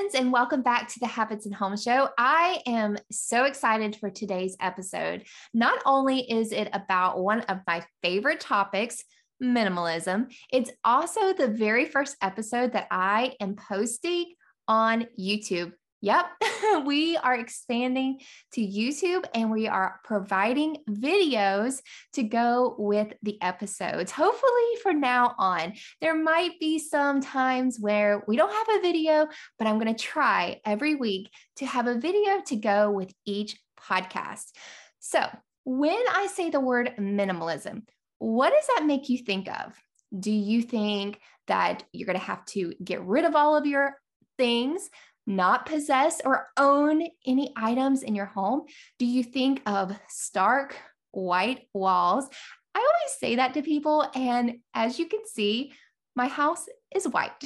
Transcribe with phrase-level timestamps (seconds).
[0.00, 2.08] friends, and welcome back to the Habits and Home Show.
[2.16, 5.24] I am so excited for today's episode.
[5.52, 9.04] Not only is it about one of my favorite topics,
[9.42, 14.32] minimalism, it's also the very first episode that I am posting
[14.66, 15.72] on YouTube.
[16.02, 16.26] Yep,
[16.86, 18.20] we are expanding
[18.52, 21.82] to YouTube and we are providing videos
[22.14, 24.10] to go with the episodes.
[24.10, 29.28] Hopefully, for now on, there might be some times where we don't have a video,
[29.58, 33.60] but I'm going to try every week to have a video to go with each
[33.78, 34.52] podcast.
[35.00, 35.20] So,
[35.64, 37.82] when I say the word minimalism,
[38.18, 39.74] what does that make you think of?
[40.18, 43.96] Do you think that you're going to have to get rid of all of your
[44.38, 44.88] things?
[45.36, 48.62] Not possess or own any items in your home?
[48.98, 50.76] Do you think of stark
[51.12, 52.28] white walls?
[52.74, 54.06] I always say that to people.
[54.14, 55.72] And as you can see,
[56.14, 57.32] my house is white.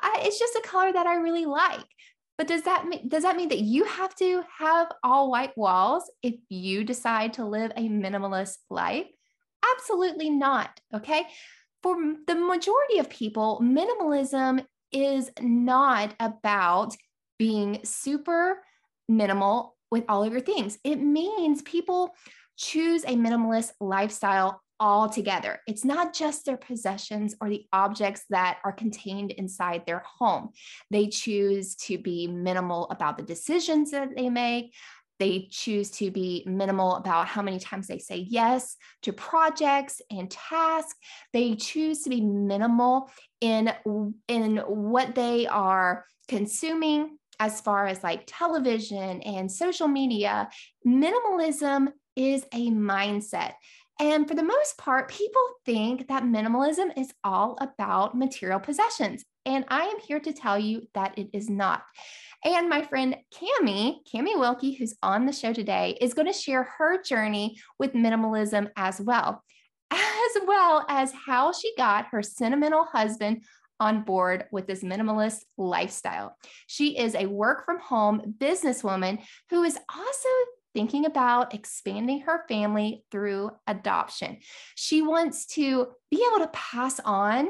[0.00, 1.84] I, it's just a color that I really like.
[2.36, 6.10] But does that mean does that mean that you have to have all white walls
[6.22, 9.06] if you decide to live a minimalist life?
[9.76, 10.80] Absolutely not.
[10.92, 11.24] Okay.
[11.82, 14.64] For the majority of people, minimalism
[14.94, 16.96] is not about
[17.38, 18.62] being super
[19.08, 20.78] minimal with all of your things.
[20.84, 22.14] It means people
[22.56, 25.60] choose a minimalist lifestyle altogether.
[25.66, 30.50] It's not just their possessions or the objects that are contained inside their home.
[30.90, 34.74] They choose to be minimal about the decisions that they make.
[35.18, 40.30] They choose to be minimal about how many times they say yes to projects and
[40.30, 40.94] tasks.
[41.32, 43.72] They choose to be minimal in,
[44.28, 50.48] in what they are consuming as far as like television and social media.
[50.86, 53.54] Minimalism is a mindset.
[54.00, 59.24] And for the most part, people think that minimalism is all about material possessions.
[59.46, 61.84] And I am here to tell you that it is not.
[62.44, 66.64] And my friend Camie, Camie Wilkie, who's on the show today, is going to share
[66.78, 69.42] her journey with minimalism as well,
[69.90, 73.44] as well as how she got her sentimental husband
[73.80, 76.36] on board with this minimalist lifestyle.
[76.66, 80.28] She is a work from home businesswoman who is also
[80.74, 84.38] thinking about expanding her family through adoption.
[84.74, 87.48] She wants to be able to pass on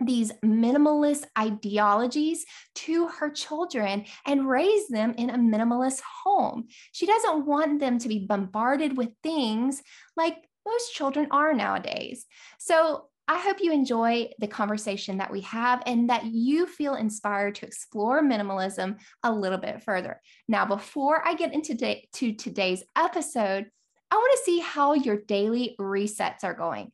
[0.00, 2.44] these minimalist ideologies
[2.74, 6.66] to her children and raise them in a minimalist home.
[6.92, 9.82] She doesn't want them to be bombarded with things
[10.16, 12.26] like most children are nowadays.
[12.58, 17.54] So I hope you enjoy the conversation that we have and that you feel inspired
[17.56, 20.20] to explore minimalism a little bit further.
[20.48, 21.76] Now, before I get into
[22.14, 23.70] to today's episode,
[24.10, 26.90] I want to see how your daily resets are going.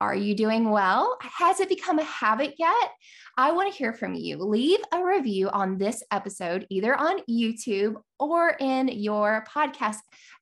[0.00, 1.16] Are you doing well?
[1.22, 2.90] Has it become a habit yet?
[3.38, 4.36] I want to hear from you.
[4.36, 9.96] Leave a review on this episode, either on YouTube or in your podcast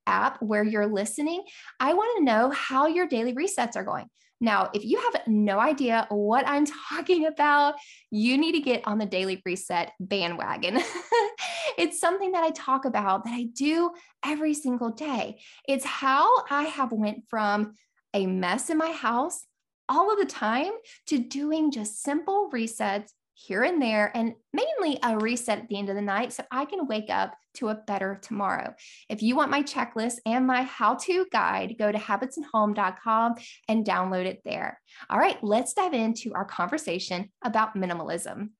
[0.08, 1.44] app where you're listening.
[1.78, 4.06] I want to know how your daily resets are going.
[4.40, 7.76] Now, if you have no idea what I'm talking about,
[8.10, 10.80] you need to get on the daily reset bandwagon.
[11.78, 13.92] it's something that I talk about that I do
[14.24, 15.38] every single day.
[15.68, 17.74] It's how I have went from
[18.14, 19.44] a mess in my house
[19.88, 20.72] all of the time
[21.08, 25.88] to doing just simple resets here and there, and mainly a reset at the end
[25.88, 28.74] of the night so I can wake up to a better tomorrow.
[29.08, 33.34] If you want my checklist and my how to guide, go to habitsandhome.com
[33.68, 34.80] and download it there.
[35.10, 38.50] All right, let's dive into our conversation about minimalism.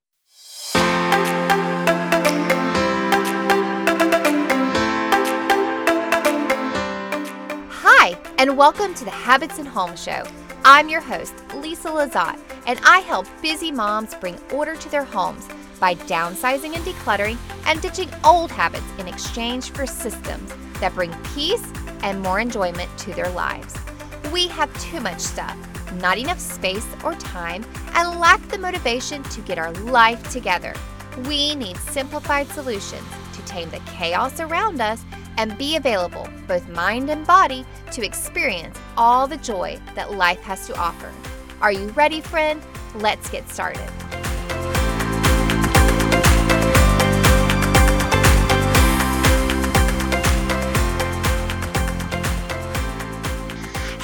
[8.44, 10.22] And welcome to the Habits and Home Show.
[10.66, 15.48] I'm your host, Lisa Lazat, and I help busy moms bring order to their homes
[15.80, 21.66] by downsizing and decluttering and ditching old habits in exchange for systems that bring peace
[22.02, 23.74] and more enjoyment to their lives.
[24.30, 25.56] We have too much stuff,
[25.94, 30.74] not enough space or time, and lack the motivation to get our life together.
[31.28, 35.02] We need simplified solutions to tame the chaos around us
[35.36, 40.66] and be available, both mind and body, to experience all the joy that life has
[40.66, 41.12] to offer.
[41.60, 42.62] Are you ready, friend?
[42.94, 43.90] Let's get started.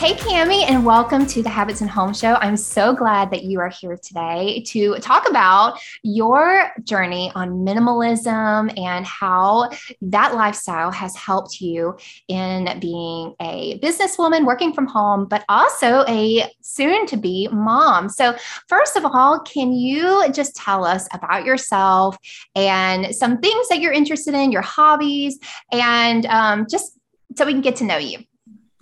[0.01, 2.37] Hey, Camie, and welcome to the Habits and Home Show.
[2.37, 8.73] I'm so glad that you are here today to talk about your journey on minimalism
[8.81, 9.69] and how
[10.01, 11.99] that lifestyle has helped you
[12.29, 18.09] in being a businesswoman working from home, but also a soon to be mom.
[18.09, 18.35] So,
[18.69, 22.17] first of all, can you just tell us about yourself
[22.55, 25.39] and some things that you're interested in, your hobbies,
[25.71, 26.97] and um, just
[27.37, 28.21] so we can get to know you?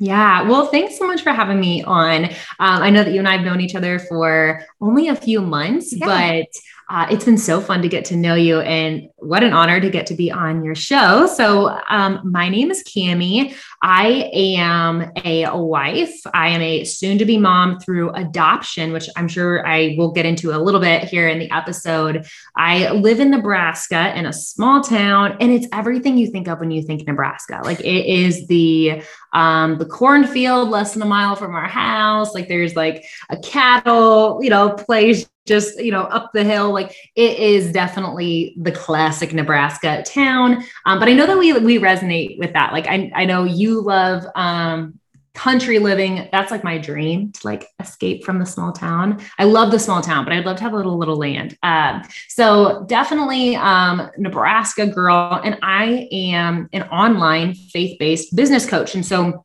[0.00, 0.42] Yeah.
[0.48, 2.26] Well, thanks so much for having me on.
[2.26, 5.40] Um, I know that you and I have known each other for only a few
[5.40, 6.06] months, yeah.
[6.06, 6.46] but
[6.90, 9.90] uh, it's been so fun to get to know you, and what an honor to
[9.90, 11.26] get to be on your show.
[11.26, 13.54] So, um, my name is Camie.
[13.82, 16.18] I am a wife.
[16.32, 20.24] I am a soon to be mom through adoption, which I'm sure I will get
[20.24, 22.26] into a little bit here in the episode.
[22.56, 26.70] I live in Nebraska in a small town, and it's everything you think of when
[26.70, 27.60] you think Nebraska.
[27.64, 29.02] Like it is the
[29.34, 32.34] um, the cornfield less than a mile from our house.
[32.34, 36.94] Like there's like a cattle, you know, place just you know up the hill like
[37.16, 40.62] it is definitely the classic nebraska town.
[40.86, 42.72] Um, but i know that we we resonate with that.
[42.72, 45.00] Like i, I know you love um,
[45.34, 46.28] country living.
[46.32, 49.20] That's like my dream to like escape from the small town.
[49.38, 51.56] I love the small town but i'd love to have a little little land.
[51.62, 58.94] Uh, so definitely um, nebraska girl and i am an online faith-based business coach.
[58.94, 59.44] And so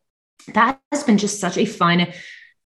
[0.54, 2.08] that has been just such a fun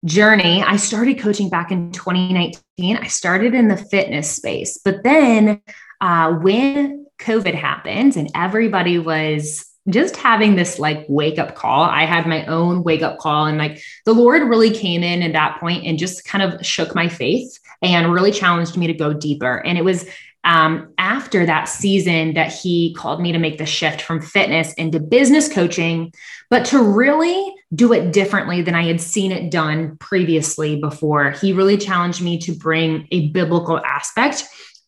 [0.05, 0.61] journey.
[0.61, 2.97] I started coaching back in 2019.
[2.97, 5.61] I started in the fitness space, but then
[6.01, 12.05] uh, when COVID happened and everybody was just having this like wake up call, I
[12.05, 15.59] had my own wake up call, and like the Lord really came in at that
[15.59, 19.57] point and just kind of shook my faith and really challenged me to go deeper.
[19.57, 20.05] And it was
[20.43, 24.99] um, after that season that he called me to make the shift from fitness into
[24.99, 26.13] business coaching,
[26.49, 31.31] but to really do it differently than I had seen it done previously before.
[31.31, 34.43] He really challenged me to bring a biblical aspect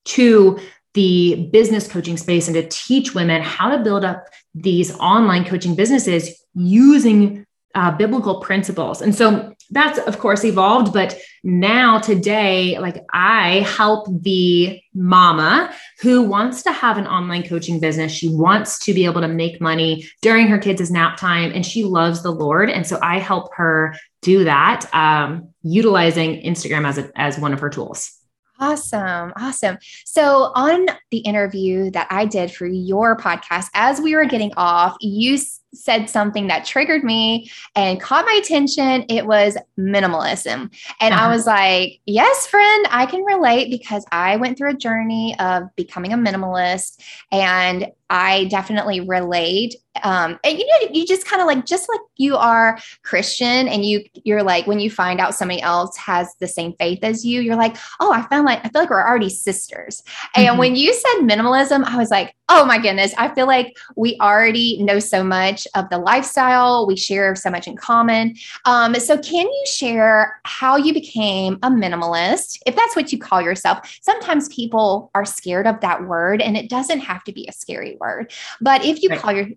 [0.06, 0.60] to
[0.94, 5.76] the business coaching space and to teach women how to build up these online coaching
[5.76, 9.02] businesses using uh, biblical principles.
[9.02, 16.24] And so that's of course evolved, but now today, like I help the mama who
[16.24, 18.12] wants to have an online coaching business.
[18.12, 21.84] She wants to be able to make money during her kids' nap time and she
[21.84, 22.70] loves the Lord.
[22.70, 27.60] And so I help her do that um, utilizing Instagram as, a, as one of
[27.60, 28.12] her tools.
[28.60, 29.34] Awesome.
[29.36, 29.78] Awesome.
[30.06, 34.96] So, on the interview that I did for your podcast, as we were getting off,
[35.02, 35.38] you
[35.76, 39.06] said something that triggered me and caught my attention.
[39.10, 40.74] It was minimalism.
[41.00, 41.26] And uh-huh.
[41.26, 45.64] I was like, yes, friend, I can relate because I went through a journey of
[45.76, 47.02] becoming a minimalist
[47.32, 49.76] and I definitely relate.
[50.04, 53.86] Um, and you know, you just kind of like, just like you are Christian and
[53.86, 57.42] you, you're like, when you find out somebody else has the same faith as you,
[57.42, 60.02] you're like, oh, I found like, I feel like we're already sisters.
[60.02, 60.42] Mm-hmm.
[60.42, 64.18] And when you said minimalism, I was like, oh my goodness, I feel like we
[64.22, 66.86] already know so much of the lifestyle.
[66.86, 68.36] We share so much in common.
[68.66, 73.42] Um, so can you share how you became a minimalist, if that's what you call
[73.42, 73.98] yourself?
[74.02, 77.98] Sometimes people are scared of that word and it doesn't have to be a scary
[78.00, 78.32] word.
[78.62, 79.20] But if you right.
[79.20, 79.48] call your,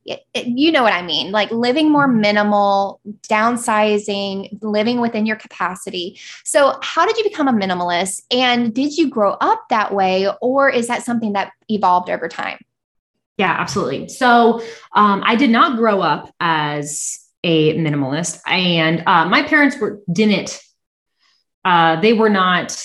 [0.47, 6.19] you know what I mean, like living more minimal, downsizing, living within your capacity.
[6.45, 8.23] So, how did you become a minimalist?
[8.31, 12.59] And did you grow up that way, or is that something that evolved over time?
[13.37, 14.09] Yeah, absolutely.
[14.09, 14.63] So,
[14.93, 20.61] um, I did not grow up as a minimalist, and uh, my parents were didn't.
[21.65, 22.77] Uh, they were not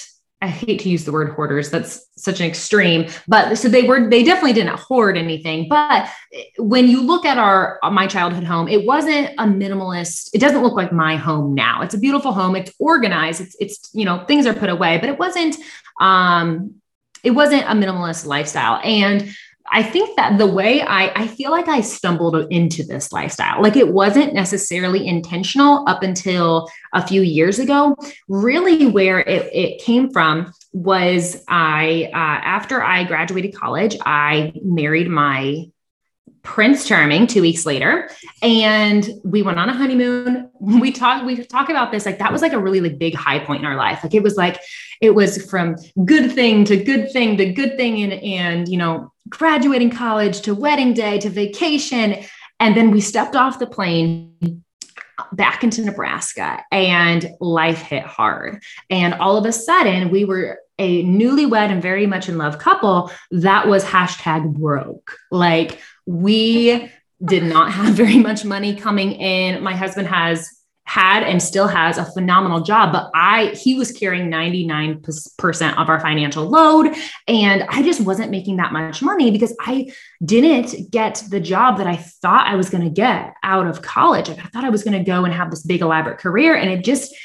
[0.43, 1.69] I hate to use the word hoarders.
[1.69, 5.69] That's such an extreme, but so they were, they definitely didn't hoard anything.
[5.69, 6.09] But
[6.57, 10.31] when you look at our, my childhood home, it wasn't a minimalist.
[10.33, 11.81] It doesn't look like my home now.
[11.81, 12.57] It's a beautiful home.
[12.57, 13.39] It's organized.
[13.39, 15.55] It's, it's, you know, things are put away, but it wasn't,
[16.01, 16.75] um,
[17.23, 18.81] it wasn't a minimalist lifestyle.
[18.83, 19.33] And
[19.71, 23.75] I think that the way I, I feel like I stumbled into this lifestyle, like
[23.75, 27.95] it wasn't necessarily intentional up until a few years ago.
[28.27, 35.09] Really, where it, it came from was I, uh, after I graduated college, I married
[35.09, 35.65] my
[36.43, 38.09] Prince Charming two weeks later,
[38.41, 40.49] and we went on a honeymoon.
[40.59, 43.39] We talk, we talk about this like that was like a really like big high
[43.39, 44.03] point in our life.
[44.03, 44.59] Like it was like
[45.01, 49.11] it was from good thing to good thing to good thing, and and you know
[49.29, 52.23] graduating college to wedding day to vacation.
[52.59, 54.63] And then we stepped off the plane
[55.31, 58.63] back into Nebraska and life hit hard.
[58.89, 63.11] And all of a sudden, we were a newlywed and very much in love couple
[63.31, 65.17] that was hashtag broke.
[65.29, 66.89] Like we
[67.23, 69.63] did not have very much money coming in.
[69.63, 70.49] My husband has
[70.85, 75.99] had and still has a phenomenal job but i he was carrying 99% of our
[76.01, 76.93] financial load.
[77.27, 79.89] And i just wasn't making that much money because i
[80.23, 84.29] didn't get the job that i thought i was going to get out of college.
[84.29, 86.55] I thought i was going to go and have this big elaborate career.
[86.55, 87.15] And it just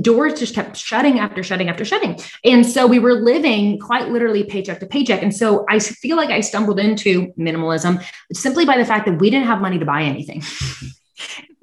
[0.00, 4.42] doors just kept shutting after shutting after shutting and so we were living quite literally
[4.42, 8.02] paycheck to paycheck and so i feel like i stumbled into minimalism
[8.32, 10.42] simply by the fact that we didn't have money to buy anything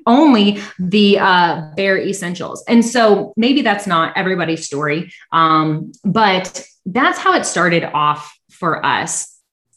[0.05, 2.63] only the uh, bare essentials.
[2.67, 8.85] And so maybe that's not everybody's story, um, but that's how it started off for
[8.85, 9.29] us.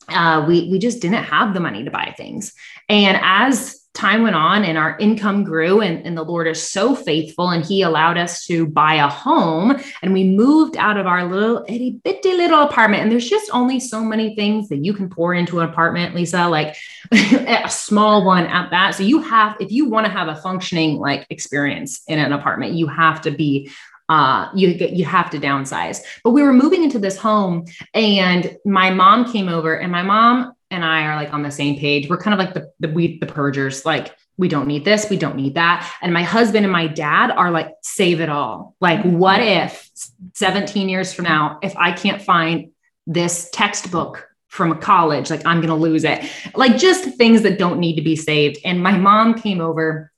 [0.09, 2.53] Uh, we we just didn't have the money to buy things,
[2.89, 6.95] and as time went on and our income grew and, and, the lord is so
[6.95, 11.25] faithful and he allowed us to buy a home and we moved out of our
[11.25, 15.09] little itty bitty little apartment and there's just only so many things that you can
[15.09, 16.77] pour into an apartment lisa like
[17.13, 20.99] a small one at that so you have if you want to have a functioning
[20.99, 23.71] like experience in an apartment you have to be
[24.09, 26.01] uh, you you have to downsize.
[26.23, 30.56] But we were moving into this home, and my mom came over, and my mom
[30.71, 32.09] and I are like on the same page.
[32.09, 35.17] We're kind of like the the we the purgers, like we don't need this, we
[35.17, 35.91] don't need that.
[36.03, 38.75] And my husband and my dad are like, save it all.
[38.81, 39.89] Like, what if
[40.35, 42.71] 17 years from now, if I can't find
[43.07, 46.31] this textbook from a college, like I'm gonna lose it.
[46.55, 48.59] Like just things that don't need to be saved.
[48.65, 50.13] And my mom came over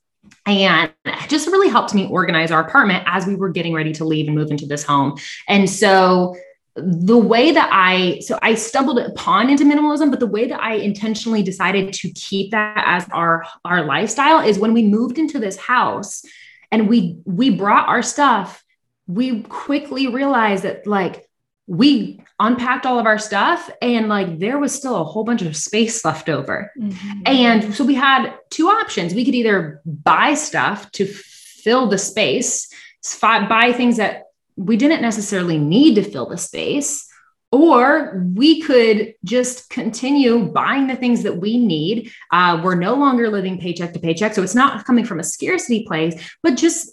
[0.45, 0.91] and
[1.27, 4.35] just really helped me organize our apartment as we were getting ready to leave and
[4.35, 5.17] move into this home.
[5.47, 6.35] And so
[6.83, 10.75] the way that I so I stumbled upon into minimalism, but the way that I
[10.75, 15.57] intentionally decided to keep that as our our lifestyle is when we moved into this
[15.57, 16.23] house
[16.71, 18.63] and we we brought our stuff,
[19.07, 21.29] we quickly realized that like
[21.67, 25.55] we unpacked all of our stuff and like there was still a whole bunch of
[25.55, 26.71] space left over.
[26.79, 27.21] Mm-hmm.
[27.25, 29.13] And so we had two options.
[29.13, 32.73] We could either buy stuff to fill the space,
[33.21, 34.28] buy things that
[34.59, 37.07] we didn't necessarily need to fill the space
[37.51, 42.11] or we could just continue buying the things that we need.
[42.31, 44.33] Uh, we're no longer living paycheck to paycheck.
[44.35, 46.91] So it's not coming from a scarcity place, but just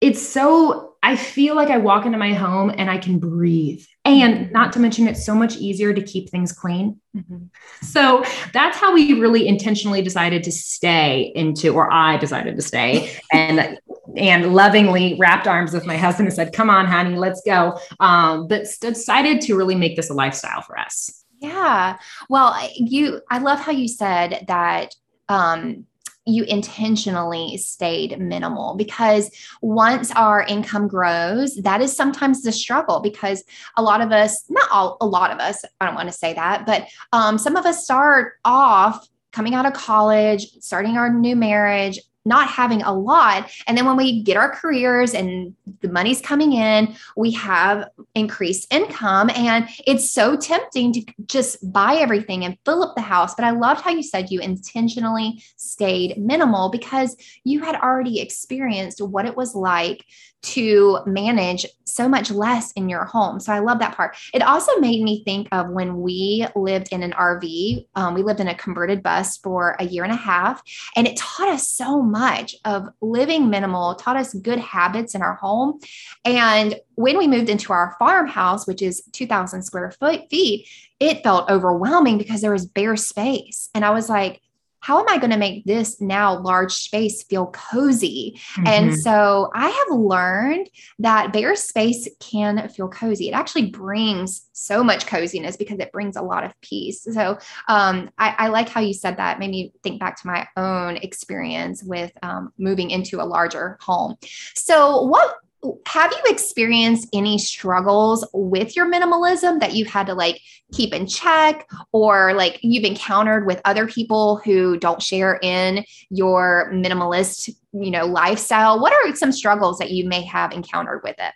[0.00, 4.50] it's so, I feel like I walk into my home and I can breathe and
[4.52, 7.00] not to mention, it's so much easier to keep things clean.
[7.14, 7.46] Mm-hmm.
[7.82, 13.18] So that's how we really intentionally decided to stay into, or I decided to stay
[13.32, 13.78] and
[14.16, 18.46] and lovingly wrapped arms with my husband and said, "Come on, honey, let's go." Um,
[18.48, 21.24] but decided to really make this a lifestyle for us.
[21.40, 21.98] Yeah.
[22.28, 24.94] Well, you, I love how you said that
[25.28, 25.86] um,
[26.28, 29.30] you intentionally stayed minimal because
[29.62, 33.42] once our income grows that is sometimes the struggle because
[33.78, 36.34] a lot of us not all a lot of us i don't want to say
[36.34, 41.34] that but um, some of us start off coming out of college starting our new
[41.34, 43.50] marriage not having a lot.
[43.66, 48.72] And then when we get our careers and the money's coming in, we have increased
[48.72, 49.30] income.
[49.34, 53.34] And it's so tempting to just buy everything and fill up the house.
[53.34, 59.00] But I loved how you said you intentionally stayed minimal because you had already experienced
[59.00, 60.04] what it was like
[60.40, 63.40] to manage so much less in your home.
[63.40, 64.16] So I love that part.
[64.32, 67.86] It also made me think of when we lived in an RV.
[67.94, 70.62] Um, we lived in a converted bus for a year and a half,
[70.96, 75.34] and it taught us so much of living minimal, taught us good habits in our
[75.34, 75.80] home.
[76.24, 80.68] And when we moved into our farmhouse, which is 2,000 square foot feet,
[81.00, 83.70] it felt overwhelming because there was bare space.
[83.74, 84.40] And I was like,
[84.80, 88.40] how am I going to make this now large space feel cozy?
[88.54, 88.66] Mm-hmm.
[88.66, 90.68] And so I have learned
[91.00, 93.28] that bare space can feel cozy.
[93.28, 97.02] It actually brings so much coziness because it brings a lot of peace.
[97.02, 99.38] So um, I, I, like how you said that.
[99.38, 104.16] Made me think back to my own experience with um, moving into a larger home.
[104.54, 105.36] So what
[105.86, 110.40] have you experienced any struggles with your minimalism that you've had to like
[110.72, 116.70] keep in check or like you've encountered with other people who don't share in your
[116.72, 118.80] minimalist you know lifestyle?
[118.80, 121.34] What are some struggles that you may have encountered with it?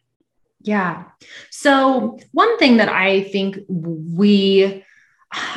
[0.61, 1.05] Yeah.
[1.51, 4.85] So one thing that i think we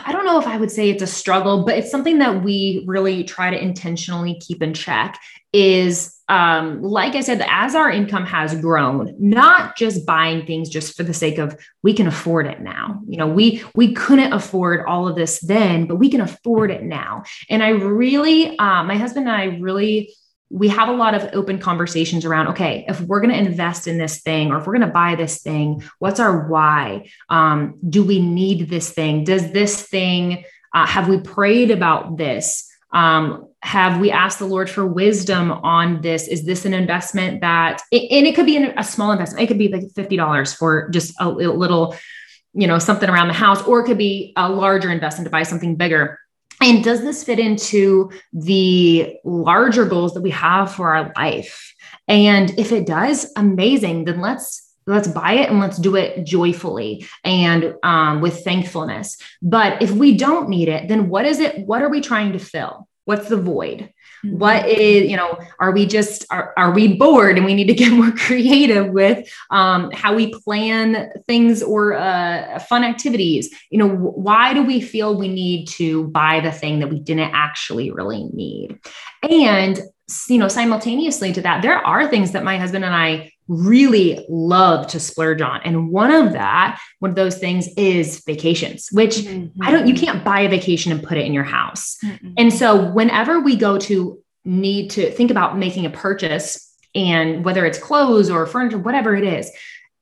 [0.06, 2.86] I don't know if I would say it's a struggle, but it's something that we
[2.88, 5.20] really try to intentionally keep in check
[5.52, 10.98] is um, like I said, as our income has grown, not just buying things just
[10.98, 13.02] for the sake of we can afford it now.
[13.08, 16.84] You know, we we couldn't afford all of this then, but we can afford it
[16.84, 17.24] now.
[17.50, 20.14] And I really, uh, my husband and I really
[20.52, 23.98] we have a lot of open conversations around okay if we're going to invest in
[23.98, 28.04] this thing or if we're going to buy this thing what's our why um, do
[28.04, 34.00] we need this thing does this thing uh, have we prayed about this Um, have
[34.00, 36.28] we asked the Lord for wisdom on this?
[36.28, 39.44] Is this an investment that, and it could be a small investment.
[39.44, 41.96] It could be like $50 for just a little,
[42.54, 45.42] you know, something around the house, or it could be a larger investment to buy
[45.42, 46.20] something bigger.
[46.62, 51.74] And does this fit into the larger goals that we have for our life?
[52.08, 54.06] And if it does, amazing.
[54.06, 59.18] Then let's let's buy it and let's do it joyfully and um, with thankfulness.
[59.42, 61.66] But if we don't need it, then what is it?
[61.66, 62.88] What are we trying to fill?
[63.06, 63.94] What's the void?
[64.26, 64.38] Mm-hmm.
[64.38, 67.74] What is, you know, are we just, are, are we bored and we need to
[67.84, 73.54] get more creative with um, how we plan things or uh, fun activities?
[73.70, 77.32] You know, why do we feel we need to buy the thing that we didn't
[77.34, 78.80] actually really need?
[79.24, 79.80] And,
[80.30, 84.88] you know, simultaneously to that, there are things that my husband and I really love
[84.88, 85.62] to splurge on.
[85.64, 89.62] And one of that, one of those things is vacations, which mm-hmm.
[89.62, 91.98] I don't, you can't buy a vacation and put it in your house.
[92.04, 92.34] Mm-hmm.
[92.38, 97.66] And so whenever we go to need to think about making a purchase and whether
[97.66, 99.52] it's clothes or furniture, whatever it is,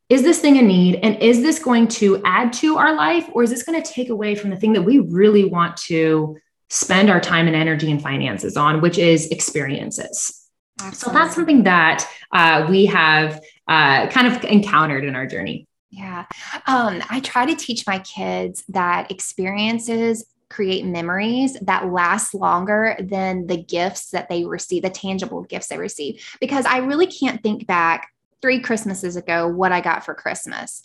[0.10, 1.00] is this thing a need?
[1.02, 4.10] And is this going to add to our life or is this going to take
[4.10, 6.38] away from the thing that we really want to
[6.70, 10.43] spend our time and energy and finances on, which is experiences?
[10.82, 10.98] Absolutely.
[11.00, 15.68] So that's something that uh, we have uh, kind of encountered in our journey.
[15.90, 16.26] Yeah.
[16.66, 23.48] Um, I try to teach my kids that experiences create memories that last longer than
[23.48, 26.24] the gifts that they receive, the tangible gifts they receive.
[26.40, 28.12] Because I really can't think back
[28.42, 30.84] three Christmases ago what I got for Christmas.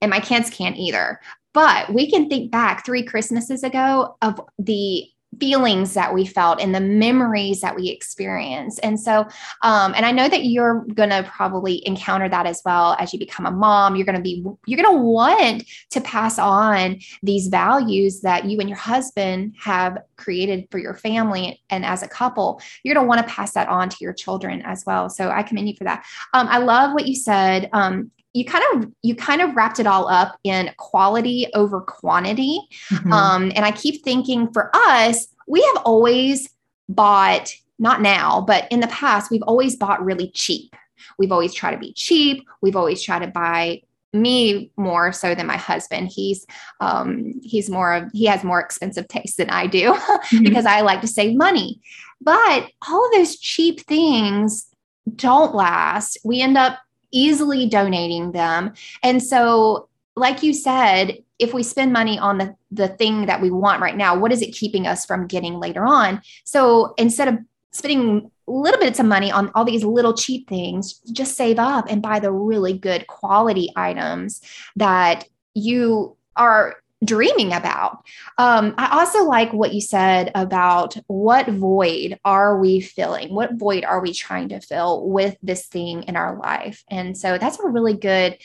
[0.00, 1.20] And my kids can't either.
[1.52, 5.08] But we can think back three Christmases ago of the
[5.40, 8.80] feelings that we felt and the memories that we experienced.
[8.82, 9.26] And so,
[9.62, 13.18] um, and I know that you're going to probably encounter that as well as you
[13.18, 13.96] become a mom.
[13.96, 18.60] You're going to be, you're going to want to pass on these values that you
[18.60, 22.60] and your husband have created for your family and as a couple.
[22.82, 25.08] You're going to want to pass that on to your children as well.
[25.08, 26.04] So I commend you for that.
[26.34, 27.68] Um, I love what you said.
[27.72, 32.60] Um, you kind of you kind of wrapped it all up in quality over quantity.
[32.90, 33.12] Mm-hmm.
[33.12, 36.48] um, and i keep thinking for us we have always
[36.88, 40.74] bought not now but in the past we've always bought really cheap.
[41.18, 42.46] We've always tried to be cheap.
[42.60, 43.82] We've always tried to buy
[44.12, 46.10] me more so than my husband.
[46.14, 46.46] He's
[46.80, 50.44] um he's more of he has more expensive taste than i do mm-hmm.
[50.44, 51.80] because i like to save money.
[52.20, 54.66] But all of those cheap things
[55.14, 56.18] don't last.
[56.24, 56.78] We end up
[57.10, 58.72] easily donating them.
[59.02, 63.50] And so, like you said, if we spend money on the, the thing that we
[63.50, 66.20] want right now, what is it keeping us from getting later on?
[66.44, 67.38] So instead of
[67.70, 72.02] spending little bits of money on all these little cheap things, just save up and
[72.02, 74.40] buy the really good quality items
[74.74, 78.04] that you are dreaming about.
[78.38, 83.34] Um, I also like what you said about what void are we filling?
[83.34, 86.84] What void are we trying to fill with this thing in our life?
[86.88, 88.38] And so that's a really good,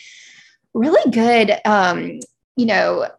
[0.74, 2.20] really good, um,
[2.56, 3.10] you know,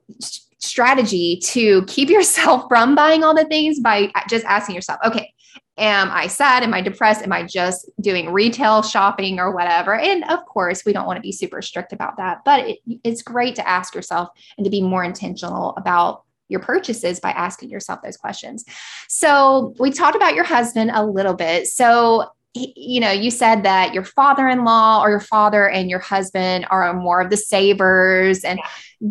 [0.58, 5.33] strategy to keep yourself from buying all the things by just asking yourself, okay,
[5.76, 6.62] Am I sad?
[6.62, 7.22] Am I depressed?
[7.22, 9.98] Am I just doing retail shopping or whatever?
[9.98, 13.22] And of course, we don't want to be super strict about that, but it, it's
[13.22, 18.02] great to ask yourself and to be more intentional about your purchases by asking yourself
[18.02, 18.64] those questions.
[19.08, 21.66] So, we talked about your husband a little bit.
[21.66, 25.98] So, you know, you said that your father in law or your father and your
[25.98, 28.44] husband are more of the savers.
[28.44, 28.60] And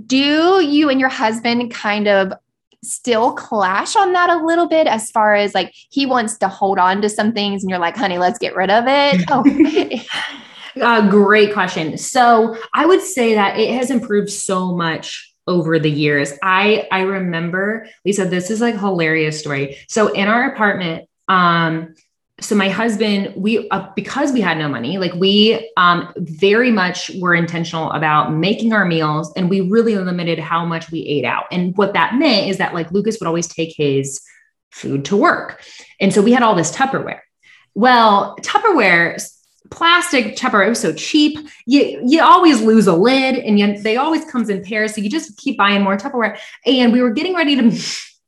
[0.05, 2.31] do you and your husband kind of
[2.83, 6.77] still clash on that a little bit as far as like he wants to hold
[6.77, 9.25] on to some things and you're like, honey, let's get rid of it?
[10.75, 10.81] Oh.
[10.81, 11.99] uh, great question.
[11.99, 16.33] So I would say that it has improved so much over the years.
[16.41, 19.77] I I remember Lisa, this is like hilarious story.
[19.87, 21.93] So in our apartment, um,
[22.41, 27.11] so my husband we uh, because we had no money like we um, very much
[27.19, 31.45] were intentional about making our meals and we really limited how much we ate out.
[31.51, 34.21] And what that meant is that like lucas would always take his
[34.71, 35.61] food to work.
[35.99, 37.19] And so we had all this tupperware.
[37.75, 39.23] Well tupperware
[39.69, 41.37] plastic tupperware was so cheap.
[41.67, 45.09] You you always lose a lid and you, they always comes in pairs so you
[45.09, 46.39] just keep buying more tupperware.
[46.65, 47.79] And we were getting ready to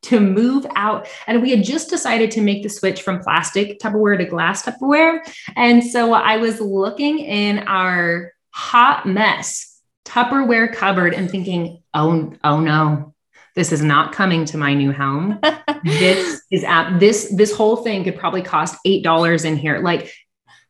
[0.06, 1.08] to move out.
[1.28, 5.20] And we had just decided to make the switch from plastic Tupperware to glass Tupperware.
[5.56, 12.60] And so I was looking in our hot mess Tupperware cupboard and thinking, oh, oh
[12.60, 13.16] no,
[13.56, 15.40] this is not coming to my new home.
[15.84, 19.80] this is at this this whole thing could probably cost eight dollars in here.
[19.80, 20.14] Like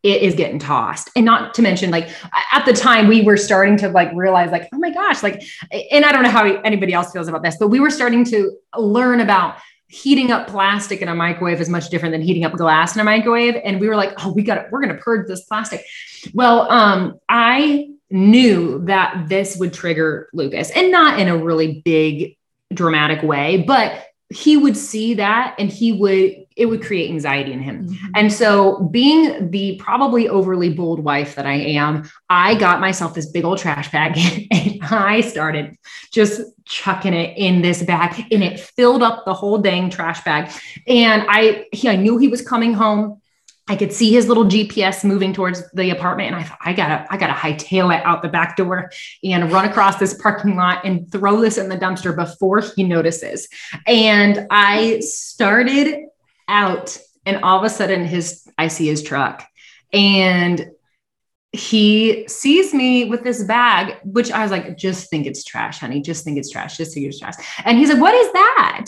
[0.05, 1.09] it is getting tossed.
[1.15, 2.09] And not to mention, like
[2.53, 5.43] at the time, we were starting to like realize, like, oh my gosh, like,
[5.91, 8.55] and I don't know how anybody else feels about this, but we were starting to
[8.77, 12.93] learn about heating up plastic in a microwave is much different than heating up glass
[12.95, 13.55] in a microwave.
[13.63, 14.67] And we were like, oh, we got it.
[14.71, 15.83] We're going to purge this plastic.
[16.33, 22.37] Well, um, I knew that this would trigger Lucas and not in a really big
[22.71, 27.61] dramatic way, but he would see that and he would it would create anxiety in
[27.61, 27.85] him.
[27.85, 28.07] Mm-hmm.
[28.15, 33.25] And so being the probably overly bold wife that I am, I got myself this
[33.25, 34.17] big old trash bag
[34.51, 35.77] and I started
[36.11, 40.49] just chucking it in this bag and it filled up the whole dang trash bag.
[40.87, 43.21] And I he, I knew he was coming home
[43.67, 46.27] I could see his little GPS moving towards the apartment.
[46.27, 48.91] And I thought, I gotta, I gotta hightail it out the back door
[49.23, 53.47] and run across this parking lot and throw this in the dumpster before he notices.
[53.87, 56.05] And I started
[56.47, 59.47] out, and all of a sudden his I see his truck.
[59.91, 60.69] And
[61.51, 66.01] he sees me with this bag, which I was like, just think it's trash, honey.
[66.01, 66.77] Just think it's trash.
[66.77, 67.35] Just think it's trash.
[67.63, 68.87] And he's like, What is that?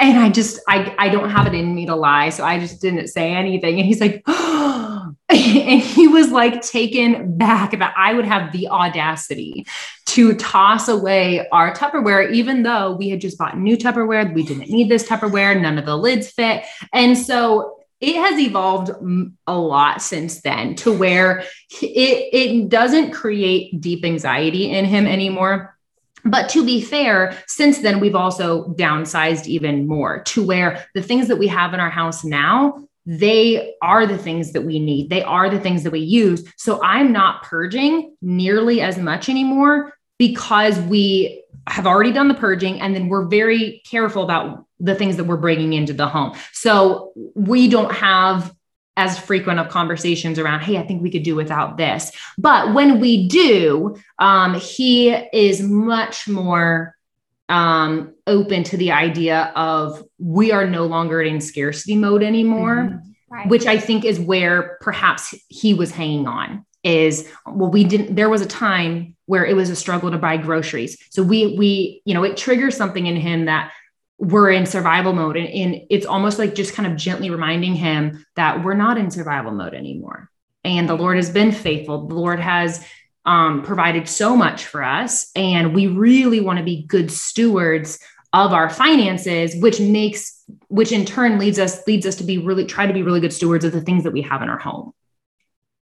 [0.00, 2.30] And I just, I, I don't have it in me to lie.
[2.30, 3.78] So I just didn't say anything.
[3.78, 9.66] And he's like, and he was like taken back that I would have the audacity
[10.06, 14.32] to toss away our Tupperware, even though we had just bought new Tupperware.
[14.32, 15.60] We didn't need this Tupperware.
[15.60, 16.64] None of the lids fit.
[16.94, 18.90] And so it has evolved
[19.46, 21.40] a lot since then to where
[21.82, 25.76] it, it doesn't create deep anxiety in him anymore
[26.24, 31.28] but to be fair, since then, we've also downsized even more to where the things
[31.28, 35.10] that we have in our house now, they are the things that we need.
[35.10, 36.44] They are the things that we use.
[36.56, 42.80] So I'm not purging nearly as much anymore because we have already done the purging
[42.80, 46.36] and then we're very careful about the things that we're bringing into the home.
[46.52, 48.54] So we don't have
[49.00, 52.12] as frequent of conversations around, hey, I think we could do without this.
[52.36, 56.94] But when we do, um, he is much more
[57.48, 63.34] um, open to the idea of we are no longer in scarcity mode anymore, mm-hmm.
[63.34, 63.48] right.
[63.48, 66.66] which I think is where perhaps he was hanging on.
[66.82, 68.14] Is well, we didn't.
[68.14, 72.00] There was a time where it was a struggle to buy groceries, so we we
[72.06, 73.70] you know it triggers something in him that
[74.20, 75.36] we're in survival mode.
[75.36, 79.10] And, and, it's almost like just kind of gently reminding him that we're not in
[79.10, 80.30] survival mode anymore.
[80.62, 82.06] And the lord has been faithful.
[82.06, 82.84] The lord has
[83.24, 85.30] um, provided so much for us.
[85.34, 87.98] And we really want to be good stewards
[88.32, 92.64] of our finances which makes which in turn leads us leads us to be really
[92.64, 94.92] try to be really good stewards of the things that we have in our home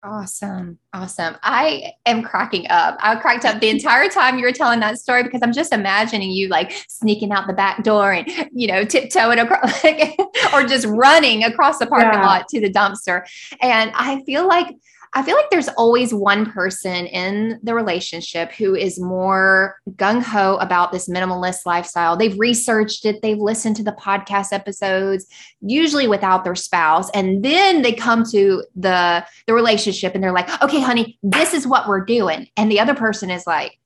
[0.04, 0.78] Awesome.
[0.92, 1.36] Awesome.
[1.42, 2.98] I am cracking up.
[3.00, 6.30] I cracked up the entire time you were telling that story because I'm just imagining
[6.30, 9.82] you like sneaking out the back door and, you know, tiptoeing across
[10.52, 12.26] or just running across the parking yeah.
[12.26, 13.22] lot to the dumpster.
[13.62, 14.76] And I feel like
[15.16, 20.56] I feel like there's always one person in the relationship who is more gung ho
[20.56, 22.16] about this minimalist lifestyle.
[22.16, 25.26] They've researched it, they've listened to the podcast episodes,
[25.60, 27.10] usually without their spouse.
[27.10, 31.64] And then they come to the, the relationship and they're like, okay, honey, this is
[31.64, 32.48] what we're doing.
[32.56, 33.78] And the other person is like,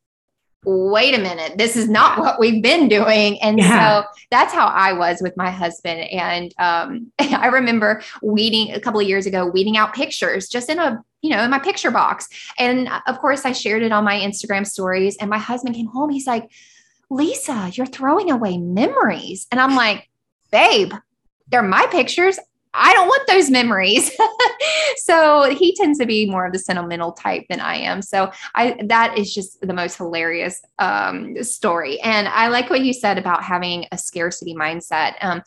[0.64, 3.40] wait a minute, this is not what we've been doing.
[3.42, 4.02] And yeah.
[4.02, 6.00] so that's how I was with my husband.
[6.00, 10.78] And um, I remember weeding a couple of years ago, weeding out pictures just in
[10.78, 12.28] a, you know, in my picture box.
[12.58, 15.16] And of course, I shared it on my Instagram stories.
[15.20, 16.10] And my husband came home.
[16.10, 16.50] He's like,
[17.10, 19.46] Lisa, you're throwing away memories.
[19.50, 20.08] And I'm like,
[20.50, 20.92] babe,
[21.48, 22.38] they're my pictures.
[22.74, 24.10] I don't want those memories.
[24.96, 28.02] so he tends to be more of the sentimental type than I am.
[28.02, 32.00] So I that is just the most hilarious um, story.
[32.00, 35.14] And I like what you said about having a scarcity mindset.
[35.20, 35.42] Um,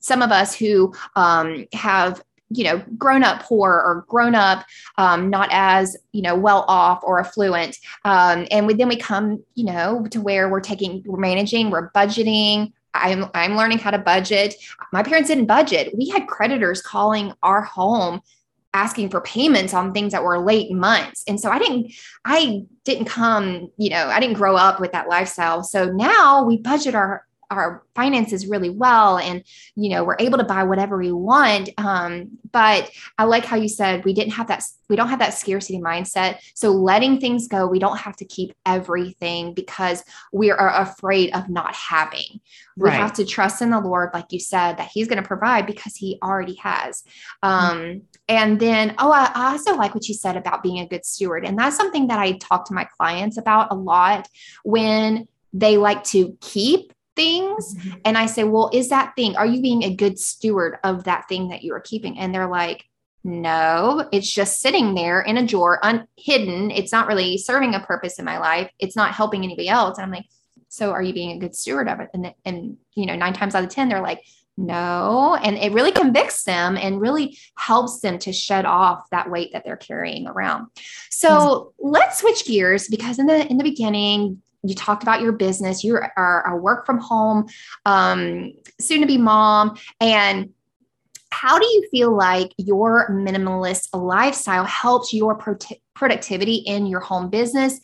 [0.00, 4.64] some of us who um, have you know grown up poor or grown up
[4.98, 9.42] um, not as you know well off or affluent um, and we, then we come
[9.54, 13.98] you know to where we're taking we're managing we're budgeting I'm I'm learning how to
[13.98, 14.54] budget.
[14.92, 15.94] My parents didn't budget.
[15.96, 18.20] We had creditors calling our home
[18.72, 21.22] asking for payments on things that were late months.
[21.28, 21.92] And so I didn't
[22.24, 25.62] I didn't come, you know, I didn't grow up with that lifestyle.
[25.62, 29.44] So now we budget our our finances really well and
[29.76, 33.68] you know we're able to buy whatever we want um, but i like how you
[33.68, 37.66] said we didn't have that we don't have that scarcity mindset so letting things go
[37.66, 40.02] we don't have to keep everything because
[40.32, 42.40] we are afraid of not having
[42.76, 42.96] we right.
[42.96, 45.94] have to trust in the lord like you said that he's going to provide because
[45.96, 47.04] he already has
[47.42, 47.98] um, mm-hmm.
[48.28, 51.44] and then oh I, I also like what you said about being a good steward
[51.44, 54.28] and that's something that i talk to my clients about a lot
[54.64, 57.74] when they like to keep things.
[57.74, 57.98] Mm-hmm.
[58.04, 61.28] And I say, well, is that thing, are you being a good steward of that
[61.28, 62.18] thing that you are keeping?
[62.18, 62.84] And they're like,
[63.24, 66.70] no, it's just sitting there in a drawer, unhidden.
[66.70, 68.70] It's not really serving a purpose in my life.
[68.78, 69.96] It's not helping anybody else.
[69.96, 70.26] And I'm like,
[70.68, 72.10] So are you being a good steward of it?
[72.12, 74.22] And, and, you know, nine times out of 10, they're like,
[74.56, 75.36] no.
[75.42, 79.64] And it really convicts them and really helps them to shed off that weight that
[79.64, 80.68] they're carrying around.
[81.10, 81.88] So mm-hmm.
[81.88, 85.84] let's switch gears because in the in the beginning, you talked about your business.
[85.84, 87.46] You are a work from home,
[87.84, 90.50] um, soon to be mom, and
[91.30, 95.58] how do you feel like your minimalist lifestyle helps your pro-
[95.92, 97.80] productivity in your home business?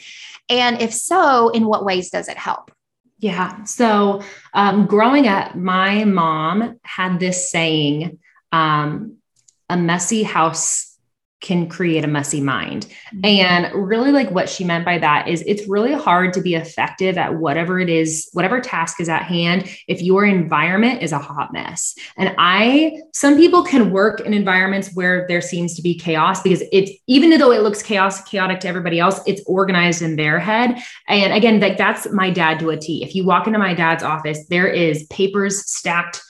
[0.49, 2.71] And if so, in what ways does it help?
[3.19, 3.65] Yeah.
[3.65, 4.23] So
[4.55, 8.19] um, growing up, my mom had this saying
[8.53, 9.17] um,
[9.69, 10.90] a messy house
[11.41, 12.87] can create a messy mind.
[13.15, 13.25] Mm-hmm.
[13.25, 17.17] And really, like what she meant by that is it's really hard to be effective
[17.17, 21.53] at whatever it is, whatever task is at hand, if your environment is a hot
[21.53, 21.95] mess.
[22.17, 26.63] And I, some people can work in environments where there seems to be chaos because
[26.73, 30.79] it's, even though it looks chaos, chaotic to everybody else, it's organized in their head.
[31.09, 33.03] And again, like that's my dad to a T.
[33.03, 36.21] If you walk into my dad's office, there is papers stacked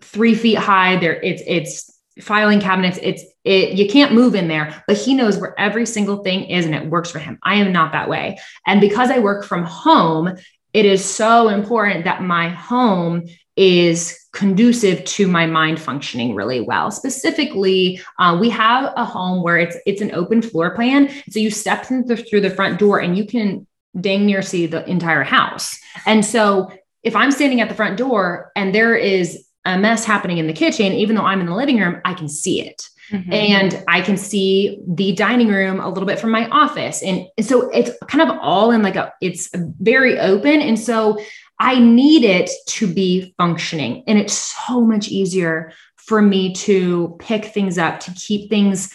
[0.00, 0.96] three feet high.
[0.96, 5.38] There, it's, it's, filing cabinets it's it you can't move in there but he knows
[5.38, 7.38] where every single thing is and it works for him.
[7.42, 8.38] I am not that way.
[8.66, 10.36] And because i work from home
[10.72, 13.26] it is so important that my home
[13.56, 16.90] is conducive to my mind functioning really well.
[16.90, 21.08] Specifically uh, we have a home where it's it's an open floor plan.
[21.30, 23.66] So you step through the front door and you can
[24.00, 25.78] dang near see the entire house.
[26.06, 30.38] And so if i'm standing at the front door and there is a mess happening
[30.38, 32.88] in the kitchen, even though I'm in the living room, I can see it.
[33.10, 33.32] Mm-hmm.
[33.32, 37.02] And I can see the dining room a little bit from my office.
[37.02, 40.60] And so it's kind of all in like a, it's very open.
[40.60, 41.18] And so
[41.58, 44.04] I need it to be functioning.
[44.06, 48.92] And it's so much easier for me to pick things up, to keep things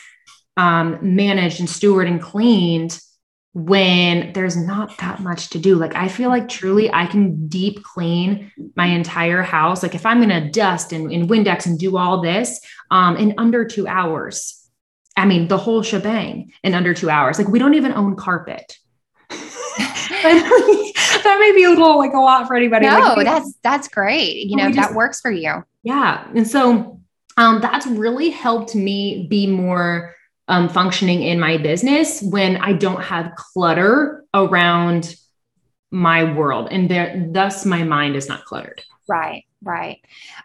[0.58, 3.00] um, managed and steward and cleaned
[3.54, 5.76] when there's not that much to do.
[5.76, 9.82] Like I feel like truly I can deep clean my entire house.
[9.82, 12.60] Like if I'm gonna dust and, and Windex and do all this
[12.92, 14.56] um, in under two hours.
[15.18, 17.40] I mean the whole shebang in under two hours.
[17.40, 18.78] Like we don't even own carpet.
[19.30, 22.86] that may be a little like a lot for anybody.
[22.86, 24.46] No, like, that's that's great.
[24.46, 25.64] You know, just, that works for you.
[25.84, 26.28] Yeah.
[26.36, 27.02] And so
[27.38, 30.14] um, that's really helped me be more
[30.50, 35.16] um, functioning in my business when I don't have clutter around
[35.92, 36.68] my world.
[36.72, 38.84] And there thus my mind is not cluttered.
[39.08, 40.00] Right right.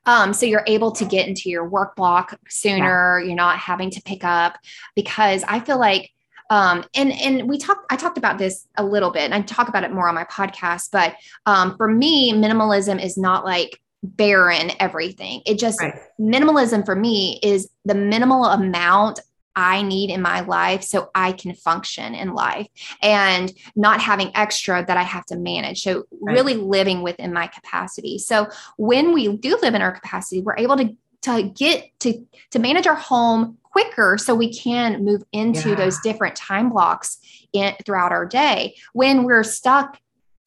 [0.07, 3.21] Um, so you're able to get into your work block sooner.
[3.21, 3.27] Yeah.
[3.27, 4.59] you're not having to pick up
[4.97, 6.11] because i feel like
[6.51, 9.69] um, and and we talked i talked about this a little bit and i talk
[9.69, 11.15] about it more on my podcast but
[11.47, 15.43] um, for me minimalism is not like barren everything.
[15.47, 15.95] It just right.
[16.21, 19.21] minimalism for me is the minimal amount
[19.57, 22.67] I need in my life so I can function in life
[23.03, 25.83] and not having extra that I have to manage.
[25.83, 26.35] So, right.
[26.35, 28.19] really living within my capacity.
[28.19, 32.59] So, when we do live in our capacity, we're able to, to get to, to
[32.59, 35.75] manage our home quicker so we can move into yeah.
[35.75, 37.19] those different time blocks
[37.53, 38.77] in, throughout our day.
[38.93, 39.99] When we're stuck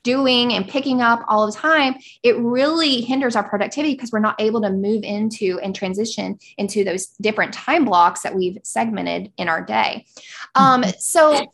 [0.07, 4.39] doing and picking up all the time, it really hinders our productivity because we're not
[4.39, 9.49] able to move into and transition into those different time blocks that we've segmented in
[9.49, 10.05] our day.
[10.55, 10.91] Um, mm-hmm.
[10.97, 11.45] so,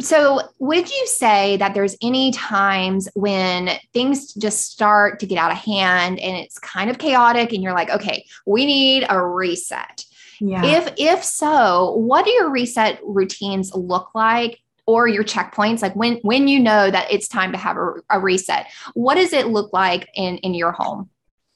[0.00, 5.52] so would you say that there's any times when things just start to get out
[5.52, 10.04] of hand and it's kind of chaotic and you're like, okay, we need a reset?
[10.40, 10.64] Yeah.
[10.64, 14.58] If if so, what do your reset routines look like?
[14.86, 18.20] Or your checkpoints like when when you know that it's time to have a, a
[18.20, 21.08] reset what does it look like in in your home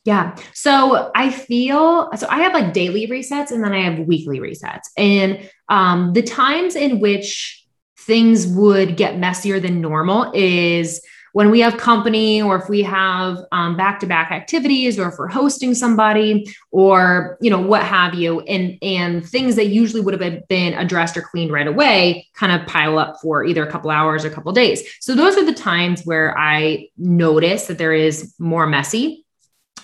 [0.05, 0.37] yeah.
[0.55, 4.85] So I feel so I have like daily resets and then I have weekly resets.
[4.97, 7.67] And um, the times in which
[7.99, 13.39] things would get messier than normal is when we have company or if we have
[13.53, 18.79] um, back-to-back activities or if we're hosting somebody or you know what have you and
[18.83, 22.99] and things that usually would have been addressed or cleaned right away kind of pile
[22.99, 24.83] up for either a couple hours or a couple days.
[25.01, 29.25] So those are the times where i notice that there is more messy.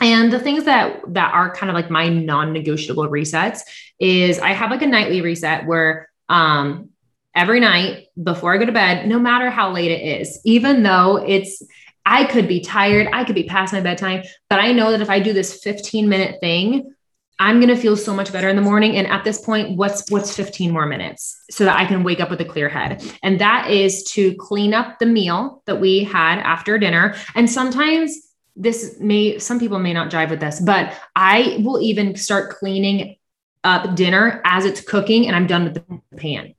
[0.00, 3.60] And the things that that are kind of like my non-negotiable resets
[4.00, 6.90] is i have like a nightly reset where um
[7.34, 11.16] every night before I go to bed, no matter how late it is, even though
[11.16, 11.62] it's,
[12.06, 15.10] I could be tired, I could be past my bedtime, but I know that if
[15.10, 16.94] I do this 15 minute thing,
[17.40, 18.96] I'm going to feel so much better in the morning.
[18.96, 22.30] And at this point, what's, what's 15 more minutes so that I can wake up
[22.30, 23.02] with a clear head.
[23.24, 27.16] And that is to clean up the meal that we had after dinner.
[27.34, 28.16] And sometimes
[28.54, 33.16] this may, some people may not jive with this, but I will even start cleaning
[33.64, 36.54] up dinner as it's cooking and I'm done with the pan.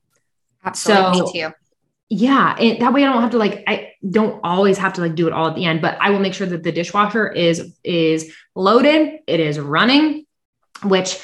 [0.66, 1.20] Absolutely.
[1.20, 1.54] So, Me too.
[2.10, 5.16] yeah and that way i don't have to like i don't always have to like
[5.16, 7.76] do it all at the end but i will make sure that the dishwasher is
[7.84, 10.26] is loaded it is running
[10.84, 11.20] which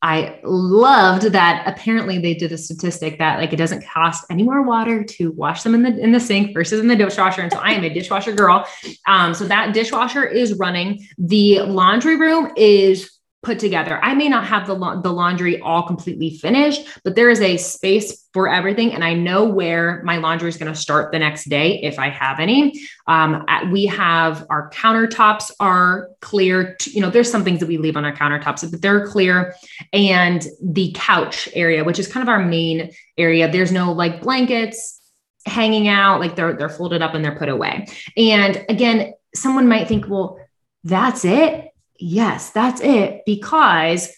[0.00, 4.62] I loved that apparently they did a statistic that like it doesn't cost any more
[4.62, 7.42] water to wash them in the in the sink versus in the dishwasher.
[7.42, 8.64] And so I am a dishwasher girl.
[9.08, 11.04] Um, so that dishwasher is running.
[11.18, 14.00] The laundry room is put together.
[14.02, 17.56] I may not have the, la- the laundry all completely finished, but there is a
[17.56, 18.92] space for everything.
[18.92, 22.08] And I know where my laundry is going to start the next day if I
[22.08, 22.80] have any.
[23.06, 26.76] Um, we have our countertops are clear.
[26.86, 29.54] You know, there's some things that we leave on our countertops, but they're clear.
[29.92, 35.00] And the couch area, which is kind of our main area, there's no like blankets
[35.46, 37.86] hanging out, like they're, they're folded up and they're put away.
[38.16, 40.40] And again, someone might think, well,
[40.82, 41.67] that's it
[41.98, 44.10] yes, that's it, because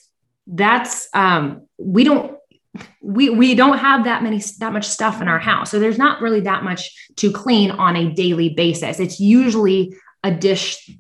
[0.47, 2.37] that's um, we don't
[3.01, 5.71] we we don't have that many that much stuff in our house.
[5.71, 9.01] So there's not really that much to clean on a daily basis.
[9.01, 10.91] It's usually a dish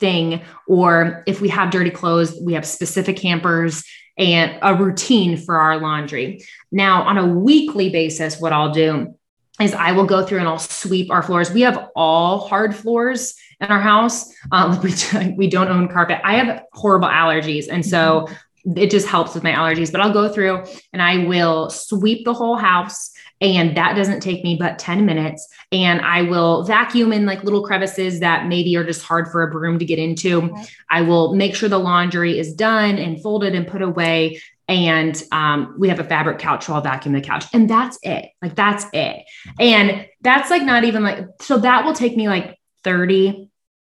[0.00, 3.84] thing or if we have dirty clothes, we have specific hampers
[4.18, 6.44] and a routine for our laundry.
[6.72, 9.14] Now, on a weekly basis, what I'll do
[9.60, 11.50] is I will go through and I'll sweep our floors.
[11.50, 14.32] We have all hard floors in our house.
[14.52, 14.92] Um, we,
[15.36, 16.20] we don't own carpet.
[16.24, 17.66] I have horrible allergies.
[17.70, 18.28] And so
[18.76, 22.34] it just helps with my allergies, but I'll go through and I will sweep the
[22.34, 23.12] whole house.
[23.40, 25.48] And that doesn't take me but 10 minutes.
[25.72, 29.50] And I will vacuum in like little crevices that maybe are just hard for a
[29.50, 30.42] broom to get into.
[30.42, 30.64] Okay.
[30.90, 35.74] I will make sure the laundry is done and folded and put away and um,
[35.78, 38.86] we have a fabric couch so i'll vacuum the couch and that's it like that's
[38.92, 39.24] it
[39.58, 43.50] and that's like not even like so that will take me like 30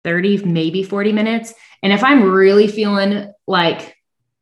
[0.03, 3.95] 30 maybe 40 minutes and if i'm really feeling like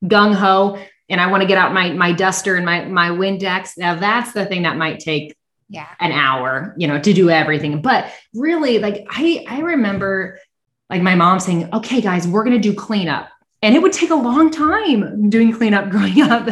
[0.03, 3.95] gung-ho and i want to get out my my duster and my my windex now
[3.95, 5.35] that's the thing that might take
[5.69, 10.39] yeah an hour you know to do everything but really like i i remember
[10.89, 13.29] like my mom saying okay guys we're going to do cleanup
[13.63, 16.49] and it would take a long time doing cleanup growing up.